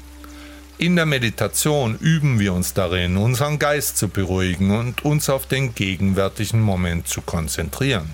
In 0.78 0.96
der 0.96 1.06
Meditation 1.06 1.98
üben 1.98 2.38
wir 2.38 2.54
uns 2.54 2.72
darin, 2.72 3.18
unseren 3.18 3.58
Geist 3.58 3.98
zu 3.98 4.08
beruhigen 4.08 4.70
und 4.70 5.04
uns 5.04 5.28
auf 5.28 5.46
den 5.46 5.74
gegenwärtigen 5.74 6.60
Moment 6.60 7.08
zu 7.08 7.20
konzentrieren. 7.20 8.10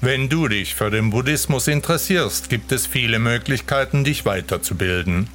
Wenn 0.00 0.28
du 0.28 0.48
dich 0.48 0.74
für 0.74 0.90
den 0.90 1.10
Buddhismus 1.10 1.68
interessierst, 1.68 2.48
gibt 2.48 2.72
es 2.72 2.86
viele 2.86 3.18
Möglichkeiten, 3.18 4.02
dich 4.02 4.24
weiterzubilden. 4.24 5.28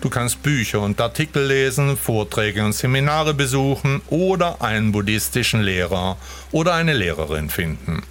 Du 0.00 0.10
kannst 0.10 0.42
Bücher 0.44 0.80
und 0.80 1.00
Artikel 1.00 1.46
lesen, 1.46 1.96
Vorträge 1.96 2.64
und 2.64 2.72
Seminare 2.72 3.34
besuchen 3.34 4.00
oder 4.08 4.62
einen 4.62 4.92
buddhistischen 4.92 5.62
Lehrer 5.62 6.16
oder 6.52 6.74
eine 6.74 6.92
Lehrerin 6.92 7.50
finden. 7.50 8.02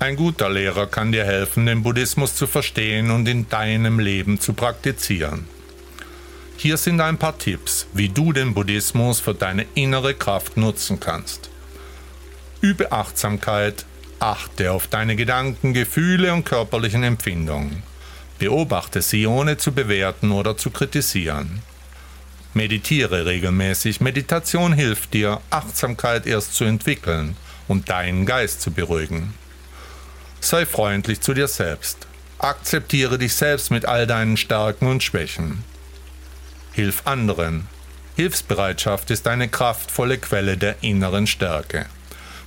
Ein 0.00 0.16
guter 0.16 0.50
Lehrer 0.50 0.88
kann 0.88 1.12
dir 1.12 1.24
helfen, 1.24 1.66
den 1.66 1.84
Buddhismus 1.84 2.34
zu 2.34 2.48
verstehen 2.48 3.12
und 3.12 3.28
in 3.28 3.48
deinem 3.48 4.00
Leben 4.00 4.40
zu 4.40 4.54
praktizieren. 4.54 5.46
Hier 6.56 6.76
sind 6.76 7.00
ein 7.00 7.16
paar 7.16 7.38
Tipps, 7.38 7.86
wie 7.92 8.08
du 8.08 8.32
den 8.32 8.52
Buddhismus 8.52 9.20
für 9.20 9.34
deine 9.34 9.66
innere 9.74 10.14
Kraft 10.14 10.56
nutzen 10.56 10.98
kannst. 10.98 11.48
Übe 12.60 12.90
Achtsamkeit, 12.90 13.86
achte 14.18 14.72
auf 14.72 14.88
deine 14.88 15.14
Gedanken, 15.14 15.74
Gefühle 15.74 16.32
und 16.32 16.44
körperlichen 16.44 17.04
Empfindungen. 17.04 17.82
Beobachte 18.38 19.02
sie 19.02 19.26
ohne 19.26 19.56
zu 19.56 19.72
bewerten 19.72 20.32
oder 20.32 20.56
zu 20.56 20.70
kritisieren. 20.70 21.62
Meditiere 22.52 23.26
regelmäßig. 23.26 24.00
Meditation 24.00 24.72
hilft 24.72 25.14
dir, 25.14 25.40
Achtsamkeit 25.50 26.26
erst 26.26 26.54
zu 26.54 26.64
entwickeln 26.64 27.36
und 27.68 27.88
deinen 27.88 28.26
Geist 28.26 28.62
zu 28.62 28.70
beruhigen. 28.70 29.34
Sei 30.40 30.66
freundlich 30.66 31.20
zu 31.20 31.34
dir 31.34 31.48
selbst. 31.48 32.06
Akzeptiere 32.38 33.18
dich 33.18 33.34
selbst 33.34 33.70
mit 33.70 33.86
all 33.86 34.06
deinen 34.06 34.36
Stärken 34.36 34.86
und 34.88 35.02
Schwächen. 35.02 35.64
Hilf 36.72 37.02
anderen. 37.06 37.68
Hilfsbereitschaft 38.16 39.10
ist 39.10 39.26
eine 39.26 39.48
kraftvolle 39.48 40.18
Quelle 40.18 40.56
der 40.56 40.76
inneren 40.82 41.26
Stärke. 41.26 41.86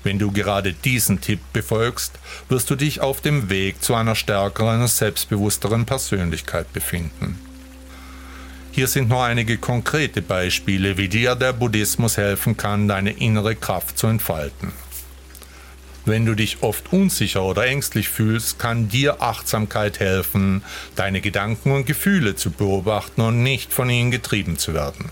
Wenn 0.07 0.19
du 0.19 0.31
gerade 0.31 0.71
diesen 0.71 1.19
Tipp 1.19 1.41
befolgst, 1.51 2.13
wirst 2.47 2.69
du 2.69 2.77
dich 2.77 3.01
auf 3.01 3.19
dem 3.19 3.49
Weg 3.49 3.83
zu 3.83 3.93
einer 3.93 4.15
stärkeren 4.15 4.87
selbstbewussteren 4.87 5.85
Persönlichkeit 5.85 6.71
befinden. 6.71 7.37
Hier 8.71 8.87
sind 8.87 9.09
nur 9.09 9.21
einige 9.21 9.57
konkrete 9.57 10.21
Beispiele, 10.21 10.97
wie 10.97 11.09
dir 11.09 11.35
der 11.35 11.51
Buddhismus 11.51 12.15
helfen 12.15 12.55
kann, 12.55 12.87
deine 12.87 13.11
innere 13.11 13.57
Kraft 13.57 13.97
zu 13.97 14.07
entfalten. 14.07 14.71
Wenn 16.05 16.25
du 16.25 16.35
dich 16.35 16.63
oft 16.63 16.93
unsicher 16.93 17.43
oder 17.43 17.65
ängstlich 17.65 18.07
fühlst, 18.07 18.59
kann 18.59 18.87
dir 18.87 19.21
Achtsamkeit 19.21 19.99
helfen, 19.99 20.63
deine 20.95 21.19
Gedanken 21.19 21.73
und 21.73 21.85
Gefühle 21.85 22.37
zu 22.37 22.51
beobachten 22.51 23.19
und 23.19 23.43
nicht 23.43 23.73
von 23.73 23.89
ihnen 23.89 24.11
getrieben 24.11 24.57
zu 24.57 24.73
werden. 24.73 25.11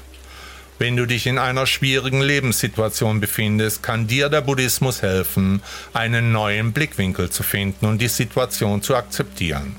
Wenn 0.77 0.97
du 0.97 1.05
dich 1.05 1.25
in 1.25 1.37
einer 1.37 1.67
schwierigen 1.67 2.21
Lebenssituation 2.21 3.21
befindest, 3.21 3.81
kann 3.81 4.07
dir 4.07 4.27
der 4.27 4.41
Buddhismus 4.41 5.01
helfen, 5.01 5.61
einen 5.93 6.33
neuen 6.33 6.73
Blickwinkel 6.73 7.29
zu 7.29 7.43
finden 7.43 7.85
und 7.85 8.01
die 8.01 8.09
Situation 8.09 8.81
zu 8.81 8.95
akzeptieren. 8.95 9.77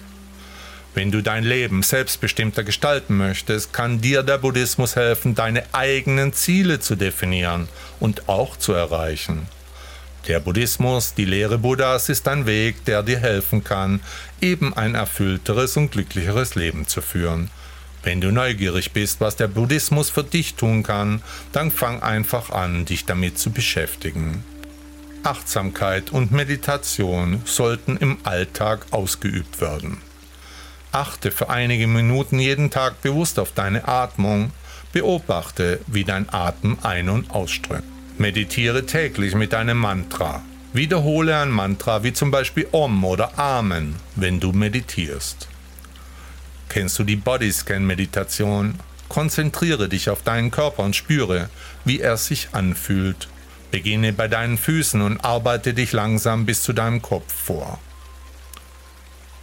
Wenn 0.94 1.10
du 1.10 1.22
dein 1.22 1.44
Leben 1.44 1.82
selbstbestimmter 1.82 2.64
gestalten 2.64 3.18
möchtest, 3.18 3.74
kann 3.74 4.00
dir 4.00 4.22
der 4.22 4.38
Buddhismus 4.38 4.96
helfen, 4.96 5.34
deine 5.34 5.64
eigenen 5.72 6.32
Ziele 6.32 6.80
zu 6.80 6.96
definieren 6.96 7.68
und 8.00 8.30
auch 8.30 8.56
zu 8.56 8.72
erreichen. 8.72 9.46
Der 10.28 10.40
Buddhismus, 10.40 11.12
die 11.12 11.26
Lehre 11.26 11.58
Buddhas, 11.58 12.08
ist 12.08 12.26
ein 12.26 12.46
Weg, 12.46 12.86
der 12.86 13.02
dir 13.02 13.18
helfen 13.18 13.62
kann, 13.62 14.00
eben 14.40 14.74
ein 14.74 14.94
erfüllteres 14.94 15.76
und 15.76 15.92
glücklicheres 15.92 16.54
Leben 16.54 16.88
zu 16.88 17.02
führen. 17.02 17.50
Wenn 18.06 18.20
du 18.20 18.30
neugierig 18.30 18.92
bist, 18.92 19.20
was 19.20 19.34
der 19.34 19.48
Buddhismus 19.48 20.10
für 20.10 20.22
dich 20.22 20.54
tun 20.54 20.84
kann, 20.84 21.22
dann 21.50 21.72
fang 21.72 22.02
einfach 22.02 22.50
an, 22.50 22.84
dich 22.84 23.04
damit 23.04 23.36
zu 23.36 23.50
beschäftigen. 23.50 24.44
Achtsamkeit 25.24 26.12
und 26.12 26.30
Meditation 26.30 27.42
sollten 27.46 27.96
im 27.96 28.18
Alltag 28.22 28.86
ausgeübt 28.92 29.60
werden. 29.60 30.00
Achte 30.92 31.32
für 31.32 31.50
einige 31.50 31.88
Minuten 31.88 32.38
jeden 32.38 32.70
Tag 32.70 33.02
bewusst 33.02 33.40
auf 33.40 33.50
deine 33.50 33.88
Atmung. 33.88 34.52
Beobachte, 34.92 35.80
wie 35.88 36.04
dein 36.04 36.32
Atem 36.32 36.78
ein- 36.82 37.08
und 37.08 37.32
ausströmt. 37.32 37.82
Meditiere 38.18 38.86
täglich 38.86 39.34
mit 39.34 39.52
einem 39.52 39.78
Mantra. 39.78 40.44
Wiederhole 40.72 41.36
ein 41.36 41.50
Mantra 41.50 42.04
wie 42.04 42.12
zum 42.12 42.30
Beispiel 42.30 42.68
Om 42.70 43.04
oder 43.04 43.36
Amen, 43.36 43.96
wenn 44.14 44.38
du 44.38 44.52
meditierst. 44.52 45.48
Kennst 46.68 46.98
du 46.98 47.04
die 47.04 47.16
Bodyscan-Meditation? 47.16 48.74
Konzentriere 49.08 49.88
dich 49.88 50.10
auf 50.10 50.22
deinen 50.22 50.50
Körper 50.50 50.82
und 50.82 50.96
spüre, 50.96 51.48
wie 51.84 52.00
er 52.00 52.16
sich 52.16 52.48
anfühlt. 52.52 53.28
Beginne 53.70 54.12
bei 54.12 54.28
deinen 54.28 54.58
Füßen 54.58 55.00
und 55.00 55.24
arbeite 55.24 55.74
dich 55.74 55.92
langsam 55.92 56.46
bis 56.46 56.62
zu 56.62 56.72
deinem 56.72 57.02
Kopf 57.02 57.32
vor. 57.32 57.78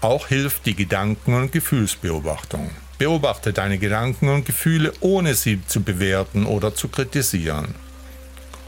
Auch 0.02 0.28
hilft 0.28 0.66
die 0.66 0.76
Gedanken- 0.76 1.34
und 1.34 1.52
Gefühlsbeobachtung. 1.52 2.72
Beobachte 2.98 3.54
deine 3.54 3.78
Gedanken 3.78 4.30
und 4.30 4.46
Gefühle, 4.46 4.94
ohne 5.00 5.34
sie 5.34 5.66
zu 5.66 5.82
bewerten 5.82 6.46
oder 6.46 6.76
zu 6.76 6.90
kritisieren. 6.90 7.74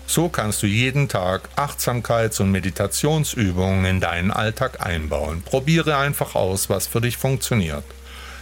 So 0.08 0.30
kannst 0.30 0.62
du 0.62 0.68
jeden 0.68 1.10
Tag 1.10 1.50
Achtsamkeits- 1.56 2.40
und 2.40 2.52
Meditationsübungen 2.52 3.86
in 3.86 4.00
deinen 4.00 4.32
Alltag 4.32 4.86
einbauen. 4.86 5.42
Probiere 5.42 5.98
einfach 5.98 6.36
aus, 6.36 6.70
was 6.70 6.88
für 6.88 7.02
dich 7.02 7.18
funktioniert. 7.18 7.84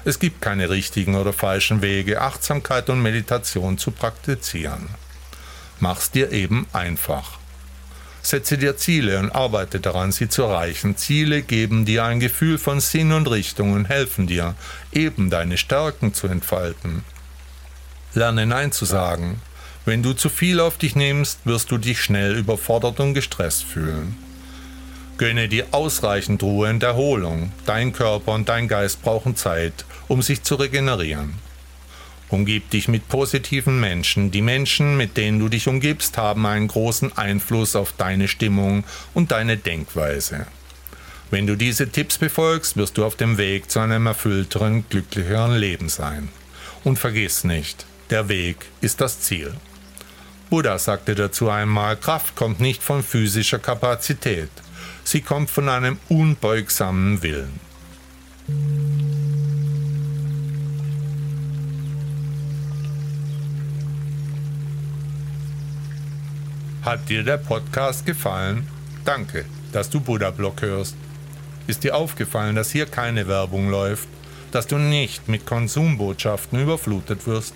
Es 0.06 0.20
gibt 0.20 0.42
keine 0.42 0.70
richtigen 0.70 1.16
oder 1.16 1.32
falschen 1.32 1.82
Wege, 1.82 2.22
Achtsamkeit 2.22 2.90
und 2.90 3.02
Meditation 3.02 3.78
zu 3.78 3.92
praktizieren. 3.92 4.90
Mach's 5.80 6.12
dir 6.12 6.32
eben 6.32 6.68
einfach. 6.74 7.40
Setze 8.22 8.58
dir 8.58 8.78
Ziele 8.78 9.20
und 9.20 9.32
arbeite 9.32 9.80
daran, 9.80 10.12
sie 10.12 10.30
zu 10.30 10.44
erreichen. 10.44 10.96
Ziele 10.96 11.42
geben 11.42 11.86
dir 11.86 12.06
ein 12.06 12.20
Gefühl 12.20 12.58
von 12.58 12.80
Sinn 12.80 13.12
und 13.12 13.30
Richtung 13.30 13.74
und 13.74 13.86
helfen 13.86 14.28
dir, 14.28 14.56
eben 14.92 15.30
deine 15.30 15.58
Stärken 15.58 16.14
zu 16.14 16.28
entfalten. 16.28 17.04
Lerne 18.14 18.46
Nein 18.46 18.72
zu 18.72 18.86
sagen, 18.86 19.42
wenn 19.86 20.04
du 20.04 20.14
zu 20.14 20.30
viel 20.30 20.62
auf 20.62 20.78
dich 20.78 20.96
nimmst, 20.96 21.40
wirst 21.46 21.72
du 21.72 21.78
dich 21.78 22.02
schnell 22.02 22.38
überfordert 22.38 23.00
und 23.02 23.14
gestresst 23.14 23.66
fühlen. 23.66 24.18
Gönne 25.18 25.50
dir 25.50 25.68
ausreichend 25.72 26.42
Ruhe 26.42 26.70
und 26.70 26.82
Erholung. 26.82 27.52
Dein 27.66 27.92
Körper 27.92 28.32
und 28.32 28.50
dein 28.50 28.68
Geist 28.68 29.02
brauchen 29.04 29.36
Zeit, 29.36 29.86
um 30.08 30.22
sich 30.22 30.44
zu 30.44 30.56
regenerieren. 30.56 31.34
Umgib 32.30 32.72
dich 32.72 32.88
mit 32.88 33.10
positiven 33.10 33.80
Menschen. 33.80 34.32
Die 34.32 34.42
Menschen, 34.42 34.98
mit 34.98 35.18
denen 35.18 35.40
du 35.40 35.50
dich 35.50 35.68
umgibst, 35.68 36.18
haben 36.18 36.46
einen 36.48 36.68
großen 36.68 37.16
Einfluss 37.16 37.76
auf 37.76 37.94
deine 37.94 38.28
Stimmung 38.28 38.84
und 39.14 39.32
deine 39.32 39.56
Denkweise. 39.58 40.48
Wenn 41.30 41.48
du 41.48 41.56
diese 41.56 41.90
Tipps 41.90 42.18
befolgst, 42.18 42.76
wirst 42.76 42.98
du 42.98 43.06
auf 43.06 43.16
dem 43.16 43.38
Weg 43.38 43.70
zu 43.70 43.80
einem 43.80 44.08
erfüllteren, 44.08 44.86
glücklicheren 44.90 45.56
Leben 45.56 45.90
sein. 45.90 46.30
Und 46.84 46.98
vergiss 46.98 47.44
nicht, 47.44 47.86
der 48.10 48.30
Weg 48.30 48.66
ist 48.82 49.02
das 49.02 49.20
Ziel. 49.20 49.54
Buddha 50.50 50.78
sagte 50.78 51.16
dazu 51.16 51.50
einmal, 51.50 51.98
Kraft 51.98 52.36
kommt 52.36 52.60
nicht 52.60 52.84
von 52.84 53.04
physischer 53.04 53.60
Kapazität, 53.60 54.50
sie 55.04 55.22
kommt 55.22 55.50
von 55.50 55.70
einem 55.70 55.98
unbeugsamen 56.10 57.24
Willen. 57.24 57.60
Hat 66.84 67.08
dir 67.08 67.24
der 67.24 67.38
Podcast 67.38 68.06
gefallen? 68.06 68.68
Danke, 69.06 69.46
dass 69.72 69.90
du 69.90 70.02
Buddha 70.02 70.32
Blog 70.32 70.62
hörst. 70.62 70.98
Ist 71.66 71.86
dir 71.86 71.96
aufgefallen, 71.96 72.58
dass 72.58 72.72
hier 72.72 72.86
keine 72.88 73.26
Werbung 73.30 73.70
läuft, 73.70 74.10
dass 74.52 74.68
du 74.68 74.78
nicht 74.78 75.30
mit 75.30 75.46
Konsumbotschaften 75.46 76.62
überflutet 76.62 77.26
wirst? 77.26 77.56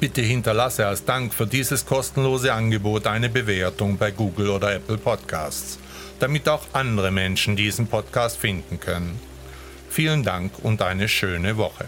Bitte 0.00 0.20
hinterlasse 0.20 0.86
als 0.86 1.06
Dank 1.06 1.32
für 1.32 1.46
dieses 1.46 1.86
kostenlose 1.86 2.52
Angebot 2.52 3.06
eine 3.06 3.30
Bewertung 3.30 3.96
bei 3.96 4.10
Google 4.10 4.50
oder 4.50 4.74
Apple 4.74 4.98
Podcasts, 4.98 5.78
damit 6.20 6.50
auch 6.50 6.66
andere 6.74 7.10
Menschen 7.10 7.56
diesen 7.56 7.86
Podcast 7.86 8.36
finden 8.36 8.80
können. 8.80 9.18
Vielen 9.88 10.24
Dank 10.24 10.52
und 10.62 10.82
eine 10.82 11.08
schöne 11.08 11.56
Woche. 11.56 11.86